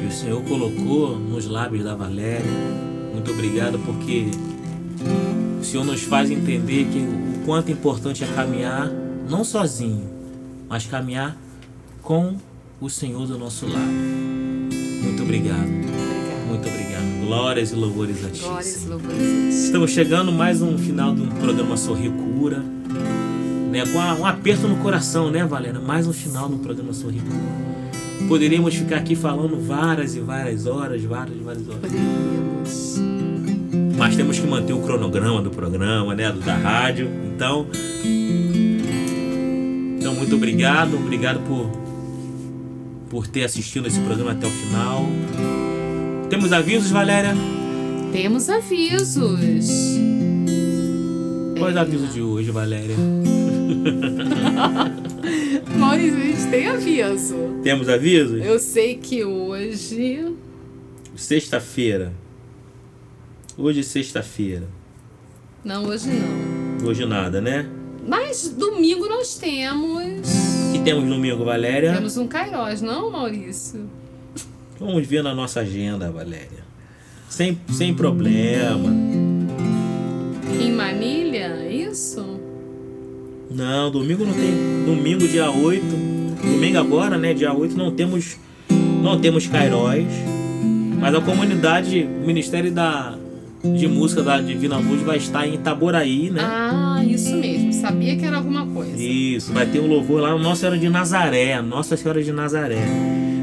que 0.00 0.06
o 0.08 0.10
Senhor 0.10 0.42
colocou 0.42 1.16
nos 1.16 1.46
lábios 1.46 1.84
da 1.84 1.94
Valéria. 1.94 2.50
Muito 3.12 3.30
obrigado 3.30 3.78
porque 3.86 4.26
o 5.60 5.64
Senhor 5.64 5.84
nos 5.84 6.02
faz 6.02 6.32
entender 6.32 6.86
que 6.86 6.98
o 6.98 7.44
quanto 7.44 7.70
importante 7.70 8.24
é 8.24 8.26
caminhar 8.26 8.90
não 9.30 9.44
sozinho, 9.44 10.13
mas 10.74 10.86
caminhar 10.86 11.36
com 12.02 12.34
o 12.80 12.90
Senhor 12.90 13.28
do 13.28 13.38
nosso 13.38 13.64
lado. 13.64 13.92
Muito 15.04 15.22
obrigado. 15.22 15.68
Muito 16.48 16.68
obrigado. 16.68 17.24
Glórias 17.24 17.70
e 17.70 17.76
louvores 17.76 18.24
a 18.24 18.28
Ti. 18.28 18.40
Glórias 18.40 18.82
e 18.82 18.88
louvores 18.88 19.16
a 19.16 19.50
Ti. 19.50 19.66
Estamos 19.66 19.92
chegando 19.92 20.32
mais 20.32 20.62
um 20.62 20.76
final 20.76 21.14
do 21.14 21.32
programa 21.36 21.76
Sorri 21.76 22.10
Cura. 22.10 22.58
Né? 23.70 23.84
Com 23.86 23.98
um 24.20 24.26
aperto 24.26 24.66
no 24.66 24.78
coração, 24.78 25.30
né, 25.30 25.46
Valera? 25.46 25.78
Mais 25.78 26.08
um 26.08 26.12
final 26.12 26.48
do 26.48 26.58
programa 26.58 26.92
Sorri 26.92 27.20
Cura. 27.20 28.26
Poderíamos 28.26 28.74
ficar 28.74 28.96
aqui 28.96 29.14
falando 29.14 29.56
várias 29.64 30.16
e 30.16 30.20
várias 30.20 30.66
horas, 30.66 31.04
várias 31.04 31.36
e 31.36 31.40
várias 31.40 31.68
horas. 31.68 31.80
Poderíamos. 31.82 33.00
Mas 33.96 34.16
temos 34.16 34.40
que 34.40 34.46
manter 34.48 34.72
o 34.72 34.80
cronograma 34.80 35.40
do 35.40 35.50
programa, 35.50 36.16
né? 36.16 36.32
Da 36.44 36.56
rádio. 36.56 37.08
Então, 37.32 37.68
muito 40.24 40.36
obrigado, 40.36 40.96
obrigado 40.96 41.40
por, 41.40 41.70
por 43.10 43.26
ter 43.26 43.44
assistido 43.44 43.86
esse 43.86 44.00
programa 44.00 44.32
até 44.32 44.46
o 44.46 44.50
final. 44.50 45.06
Temos 46.30 46.50
avisos, 46.50 46.90
Valéria? 46.90 47.34
Temos 48.10 48.48
avisos. 48.48 49.98
Quais 51.58 51.76
é. 51.76 51.78
avisos 51.78 52.14
de 52.14 52.22
hoje, 52.22 52.50
Valéria? 52.50 52.96
Maurício, 55.78 56.18
a 56.18 56.22
gente 56.22 56.46
tem 56.50 56.68
aviso. 56.68 57.36
Temos 57.62 57.90
avisos? 57.90 58.42
Eu 58.42 58.58
sei 58.58 58.96
que 58.96 59.22
hoje. 59.24 60.34
Sexta-feira. 61.14 62.14
Hoje, 63.58 63.84
sexta-feira. 63.84 64.66
Não, 65.62 65.84
hoje 65.84 66.08
não. 66.08 66.88
Hoje 66.88 67.04
nada, 67.04 67.42
né? 67.42 67.68
Mas 68.06 68.48
domingo 68.48 69.08
nós 69.08 69.36
temos. 69.36 70.28
Que 70.72 70.78
temos 70.84 71.08
domingo, 71.08 71.44
Valéria? 71.44 71.94
Temos 71.94 72.16
um 72.16 72.26
Cairós, 72.26 72.82
não, 72.82 73.10
Maurício? 73.10 73.88
Vamos 74.78 75.06
ver 75.06 75.22
na 75.22 75.34
nossa 75.34 75.60
agenda, 75.60 76.10
Valéria. 76.10 76.64
Sem, 77.28 77.58
sem 77.72 77.94
problema. 77.94 78.90
Em 80.60 80.72
Manilha, 80.72 81.46
é 81.46 81.72
isso? 81.72 82.40
Não, 83.50 83.90
domingo 83.90 84.24
não 84.24 84.34
tem. 84.34 84.84
Domingo, 84.84 85.26
dia 85.26 85.50
8. 85.50 85.84
Domingo 86.42 86.78
agora, 86.78 87.16
né? 87.16 87.32
Dia 87.32 87.52
8, 87.52 87.76
não 87.76 87.92
temos. 87.92 88.36
Não 89.02 89.20
temos 89.20 89.46
Cairós. 89.46 90.06
Mas 91.00 91.14
a 91.14 91.20
comunidade, 91.20 92.02
o 92.02 92.26
Ministério 92.26 92.72
da, 92.72 93.18
de 93.64 93.88
música 93.88 94.22
da 94.22 94.40
Divina 94.40 94.76
Luz 94.76 95.00
vai 95.02 95.16
estar 95.16 95.46
em 95.46 95.54
Itaboraí, 95.54 96.30
né? 96.30 96.42
Ah, 96.42 97.02
isso 97.06 97.34
mesmo. 97.34 97.72
Sabia 97.72 98.14
que 98.16 98.24
era 98.24 98.36
alguma 98.36 98.66
coisa. 98.66 99.02
Isso, 99.02 99.52
vai 99.52 99.66
ter 99.66 99.80
um 99.80 99.86
louvor 99.86 100.20
lá 100.20 100.30
no 100.32 100.38
Nossa 100.38 100.60
Senhora 100.60 100.78
de 100.78 100.88
Nazaré, 100.88 101.62
Nossa 101.62 101.96
Senhora 101.96 102.22
de 102.22 102.32
Nazaré. 102.32 102.84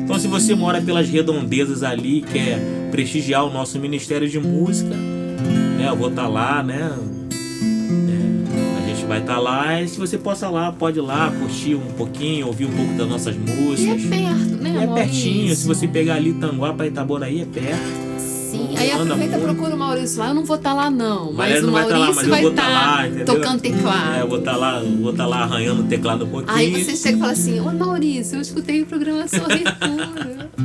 Então, 0.04 0.20
se 0.20 0.28
você 0.28 0.54
mora 0.54 0.82
pelas 0.82 1.10
redondezas 1.10 1.84
ali, 1.84 2.22
quer 2.22 2.60
prestigiar 2.92 3.46
o 3.46 3.52
nosso 3.52 3.80
Ministério 3.80 4.30
de 4.30 4.40
Música, 4.40 4.94
né? 4.94 5.88
Eu 5.88 5.96
vou 5.96 6.10
estar 6.10 6.24
tá 6.24 6.28
lá, 6.28 6.62
né? 6.62 6.92
É, 7.32 8.84
a 8.84 8.88
gente 8.88 9.06
vai 9.06 9.22
estar 9.22 9.36
tá 9.36 9.40
lá 9.40 9.82
e 9.82 9.88
se 9.88 9.98
você 9.98 10.18
possa 10.18 10.50
lá, 10.50 10.72
pode 10.72 11.00
ir 11.00 11.02
lá, 11.02 11.32
curtir 11.32 11.76
um 11.76 11.94
pouquinho, 11.94 12.48
ouvir 12.48 12.66
um 12.66 12.72
pouco 12.72 12.94
das 12.94 13.08
nossas 13.08 13.36
músicas. 13.36 14.04
E 14.04 14.08
é 14.08 14.10
perto, 14.10 14.62
né? 14.62 14.76
E 14.80 14.84
é 14.84 14.88
pertinho, 14.88 15.56
se 15.56 15.66
você 15.66 15.88
pegar 15.88 16.16
ali 16.16 16.34
Tanguá 16.34 16.74
para 16.74 16.88
Itaboraí, 16.88 17.42
é 17.42 17.46
perto. 17.46 18.11
Sim, 18.52 18.76
aí 18.78 18.92
aproveita 18.92 19.38
e 19.38 19.42
procura 19.42 19.76
o 19.76 19.78
Maurício 19.78 20.20
lá. 20.20 20.28
Eu 20.28 20.34
não 20.34 20.44
vou 20.44 20.58
estar 20.58 20.72
tá 20.72 20.76
lá, 20.76 20.92
não. 20.92 21.32
Mas 21.32 21.64
o 21.64 21.72
Maurício 21.72 22.30
vai 22.30 22.46
estar 22.46 22.62
tá 22.62 22.98
vai 22.98 23.10
estar 23.10 23.16
tá 23.16 23.24
lá, 23.24 23.26
tocando 23.26 23.62
teclado. 23.62 24.16
É, 24.16 24.22
eu 24.22 24.28
vou 24.28 24.40
estar 24.40 24.52
tá 24.52 24.58
lá, 24.58 24.80
vou 24.80 25.12
estar 25.12 25.24
tá 25.24 25.30
lá 25.30 25.38
arranhando 25.44 25.84
o 25.84 25.86
teclado 25.86 26.26
um 26.26 26.30
pouquinho. 26.30 26.58
Aí 26.58 26.84
você 26.84 26.96
chega 26.96 27.18
e 27.18 27.20
fala 27.20 27.32
assim: 27.32 27.60
Ô 27.62 27.72
Maurício, 27.72 28.38
eu 28.38 28.42
escutei 28.42 28.82
o 28.82 28.86
programa 28.86 29.26
Sorritura. 29.28 30.52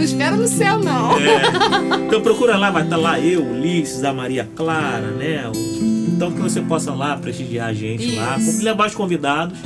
não 0.00 0.02
espera 0.02 0.34
no 0.34 0.48
céu, 0.48 0.78
não. 0.78 1.18
É. 1.18 2.06
Então 2.06 2.22
procura 2.22 2.56
lá, 2.56 2.70
vai 2.70 2.84
estar 2.84 2.96
tá 2.96 3.02
lá 3.02 3.20
eu, 3.20 3.44
Ulisses, 3.44 4.02
a 4.02 4.12
Maria 4.14 4.48
Clara, 4.56 5.10
né? 5.10 5.42
Então 5.54 6.32
que 6.32 6.40
você 6.40 6.62
possa 6.62 6.92
lá 6.92 7.16
prestigiar 7.16 7.68
a 7.68 7.72
gente 7.72 8.06
Isso. 8.06 8.16
lá, 8.16 8.38
levar 8.62 8.88
os 8.88 8.94
convidados. 8.94 9.58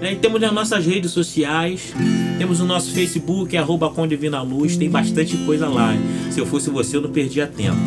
Né? 0.00 0.14
Temos 0.20 0.42
as 0.42 0.52
nossas 0.52 0.86
redes 0.86 1.10
sociais, 1.10 1.92
temos 2.38 2.60
o 2.60 2.64
nosso 2.64 2.92
Facebook, 2.92 3.56
arroba 3.56 3.90
com 3.90 4.06
Divina 4.06 4.40
Luz, 4.42 4.76
tem 4.76 4.88
bastante 4.88 5.36
coisa 5.38 5.68
lá. 5.68 5.94
Se 6.30 6.40
eu 6.40 6.46
fosse 6.46 6.70
você, 6.70 6.96
eu 6.96 7.00
não 7.00 7.10
perdia 7.10 7.46
tempo. 7.46 7.78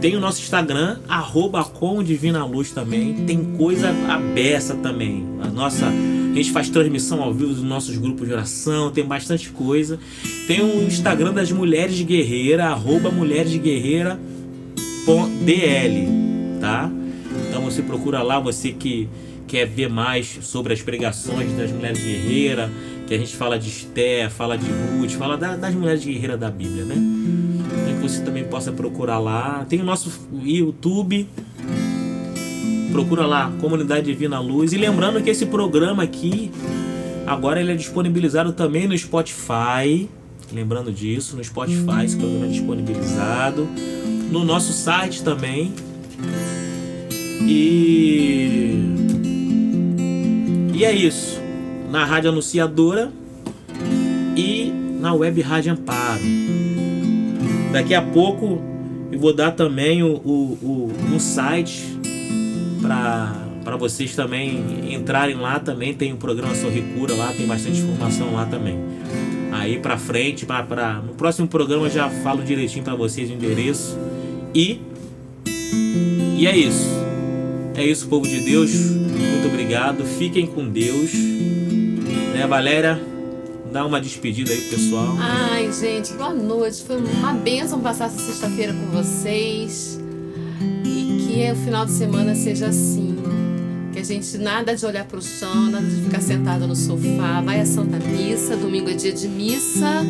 Tem 0.00 0.16
o 0.16 0.20
nosso 0.20 0.40
Instagram, 0.40 0.98
arroba 1.08 1.62
com 1.62 2.02
Divina 2.02 2.44
Luz 2.44 2.70
também. 2.70 3.14
Tem 3.26 3.44
coisa 3.56 3.90
aberta 4.08 4.74
também. 4.74 5.26
A 5.42 5.48
nossa. 5.48 5.86
A 5.86 6.32
gente 6.32 6.52
faz 6.52 6.70
transmissão 6.70 7.20
ao 7.20 7.34
vivo 7.34 7.52
dos 7.52 7.62
nossos 7.64 7.96
grupos 7.96 8.28
de 8.28 8.32
oração, 8.32 8.90
tem 8.92 9.04
bastante 9.04 9.50
coisa. 9.50 9.98
Tem 10.46 10.62
o 10.62 10.84
Instagram 10.84 11.34
das 11.34 11.50
Mulheres 11.50 11.96
de 11.96 12.04
Guerreira, 12.04 12.66
arroba 12.66 13.10
Mulheres 13.10 13.50
de 13.50 13.58
Guerreira 13.58 14.18
tá? 16.60 16.90
Então 17.48 17.62
você 17.62 17.82
procura 17.82 18.22
lá, 18.22 18.38
você 18.38 18.72
que 18.72 19.08
quer 19.50 19.66
ver 19.66 19.88
mais 19.88 20.38
sobre 20.42 20.72
as 20.72 20.80
pregações 20.80 21.52
das 21.56 21.72
mulheres 21.72 21.98
guerreiras, 21.98 22.70
que 23.04 23.12
a 23.12 23.18
gente 23.18 23.34
fala 23.34 23.58
de 23.58 23.68
Esté, 23.68 24.30
fala 24.30 24.56
de 24.56 24.66
Ruth, 24.70 25.10
fala 25.10 25.36
da, 25.36 25.56
das 25.56 25.74
mulheres 25.74 26.04
guerreiras 26.04 26.38
da 26.38 26.48
Bíblia, 26.48 26.84
né? 26.84 26.94
Então 26.94 27.96
que 27.96 28.08
você 28.08 28.22
também 28.22 28.44
possa 28.44 28.70
procurar 28.70 29.18
lá. 29.18 29.66
Tem 29.68 29.80
o 29.80 29.84
nosso 29.84 30.28
YouTube. 30.40 31.26
Procura 32.92 33.26
lá, 33.26 33.52
Comunidade 33.60 34.06
Divina 34.06 34.38
Luz. 34.38 34.72
E 34.72 34.78
lembrando 34.78 35.20
que 35.20 35.30
esse 35.30 35.46
programa 35.46 36.04
aqui, 36.04 36.52
agora 37.26 37.60
ele 37.60 37.72
é 37.72 37.76
disponibilizado 37.76 38.52
também 38.52 38.86
no 38.86 38.96
Spotify. 38.96 40.08
Lembrando 40.52 40.92
disso, 40.92 41.36
no 41.36 41.42
Spotify 41.42 42.04
esse 42.04 42.16
programa 42.16 42.46
é 42.46 42.48
disponibilizado. 42.50 43.68
No 44.30 44.44
nosso 44.44 44.72
site 44.72 45.24
também. 45.24 45.72
E 47.42 49.09
e 50.80 50.84
é 50.86 50.94
isso. 50.94 51.38
Na 51.90 52.06
Rádio 52.06 52.30
Anunciadora 52.30 53.12
e 54.34 54.72
na 54.98 55.12
Web 55.12 55.42
Rádio 55.42 55.74
Amparo. 55.74 56.22
Daqui 57.70 57.94
a 57.94 58.00
pouco 58.00 58.62
eu 59.12 59.18
vou 59.18 59.34
dar 59.34 59.50
também 59.50 60.02
o, 60.02 60.14
o, 60.14 60.58
o 60.62 60.92
um 61.12 61.18
site 61.18 61.82
para 62.80 63.76
vocês 63.76 64.16
também 64.16 64.94
entrarem 64.94 65.36
lá 65.36 65.60
também. 65.60 65.92
Tem 65.92 66.14
o 66.14 66.16
programa 66.16 66.54
Sorricura 66.54 67.14
lá, 67.14 67.30
tem 67.30 67.46
bastante 67.46 67.78
informação 67.78 68.32
lá 68.32 68.46
também. 68.46 68.78
Aí 69.52 69.78
para 69.78 69.98
frente, 69.98 70.46
pra, 70.46 70.62
pra, 70.62 70.94
no 70.94 71.12
próximo 71.12 71.46
programa 71.46 71.88
eu 71.88 71.90
já 71.90 72.08
falo 72.08 72.42
direitinho 72.42 72.84
para 72.84 72.94
vocês 72.94 73.28
o 73.28 73.34
endereço 73.34 73.98
E 74.54 74.80
e 76.38 76.46
é 76.46 76.56
isso. 76.56 76.88
É 77.74 77.84
isso, 77.84 78.08
povo 78.08 78.26
de 78.26 78.40
Deus. 78.40 78.70
Muito 78.72 79.46
obrigado. 79.46 79.59
Fiquem 80.18 80.48
com 80.48 80.68
Deus. 80.68 81.12
Né, 81.14 82.44
Valéria? 82.48 83.00
Dá 83.72 83.86
uma 83.86 84.00
despedida 84.00 84.50
aí, 84.50 84.60
pessoal. 84.62 85.14
Ai, 85.16 85.70
gente, 85.72 86.12
boa 86.14 86.34
noite. 86.34 86.82
Foi 86.82 86.96
uma 86.96 87.32
bênção 87.32 87.78
passar 87.78 88.06
essa 88.06 88.18
sexta-feira 88.18 88.74
com 88.74 88.86
vocês. 88.86 90.00
E 90.84 91.24
que 91.24 91.52
o 91.52 91.56
final 91.64 91.86
de 91.86 91.92
semana 91.92 92.34
seja 92.34 92.66
assim. 92.66 93.16
Que 93.92 94.00
a 94.00 94.04
gente 94.04 94.38
nada 94.38 94.74
de 94.74 94.84
olhar 94.84 95.04
para 95.04 95.18
o 95.18 95.22
chão, 95.22 95.70
nada 95.70 95.86
de 95.86 96.02
ficar 96.02 96.20
sentado 96.20 96.66
no 96.66 96.74
sofá. 96.74 97.40
Vai 97.40 97.60
à 97.60 97.66
Santa 97.66 97.98
Missa, 97.98 98.56
domingo 98.56 98.90
é 98.90 98.94
dia 98.94 99.12
de 99.12 99.28
missa. 99.28 100.04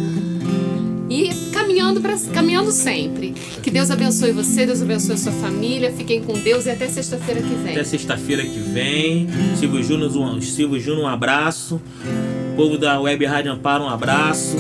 Caminhando, 1.71 2.01
pra, 2.01 2.17
caminhando 2.35 2.73
sempre. 2.73 3.31
Que 3.63 3.71
Deus 3.71 3.93
abençoe 3.93 4.33
você, 4.33 4.67
Deus 4.67 4.83
abençoe 4.83 5.15
a 5.15 5.17
sua 5.17 5.31
família. 5.31 5.93
Fiquem 5.93 6.21
com 6.21 6.33
Deus 6.33 6.67
e 6.67 6.71
até 6.71 6.89
sexta-feira 6.89 7.41
que 7.41 7.55
vem. 7.55 7.73
Até 7.75 7.85
sexta-feira 7.85 8.43
que 8.43 8.59
vem. 8.59 9.29
Silvio 9.57 9.81
Júnior, 9.81 10.17
um, 10.17 10.41
Silvio 10.41 10.81
Júnior, 10.81 11.05
um 11.05 11.09
abraço. 11.09 11.81
Povo 12.57 12.77
da 12.77 13.01
Web 13.01 13.25
Rádio 13.25 13.53
Amparo, 13.53 13.85
um 13.85 13.89
abraço. 13.89 14.57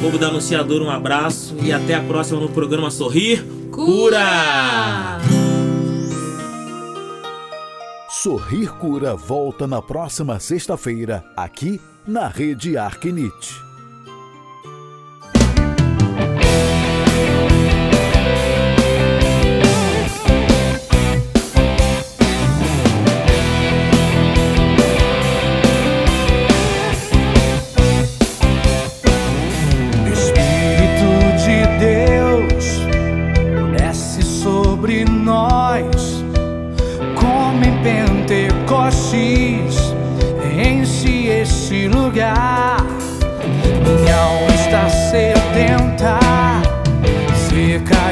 Povo 0.00 0.16
da 0.16 0.28
Anunciador, 0.28 0.80
um 0.80 0.88
abraço. 0.88 1.54
E 1.62 1.70
até 1.70 1.96
a 1.96 2.00
próxima 2.00 2.40
no 2.40 2.48
programa 2.48 2.90
Sorrir 2.90 3.44
Cura! 3.70 5.20
Sorrir 8.08 8.72
Cura 8.78 9.14
volta 9.14 9.66
na 9.66 9.82
próxima 9.82 10.40
sexta-feira, 10.40 11.22
aqui 11.36 11.78
na 12.06 12.26
Rede 12.26 12.78
Arquinite. 12.78 13.71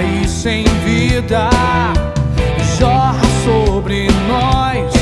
E 0.03 0.27
sem 0.27 0.65
vida 0.85 1.51
jorra 2.79 3.21
sobre 3.45 4.09
nós 4.29 4.93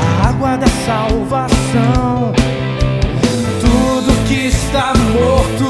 a 0.00 0.28
água 0.28 0.56
da 0.56 0.66
salvação. 0.66 2.32
Tudo 3.60 4.28
que 4.28 4.46
está 4.48 4.92
morto 4.94 5.69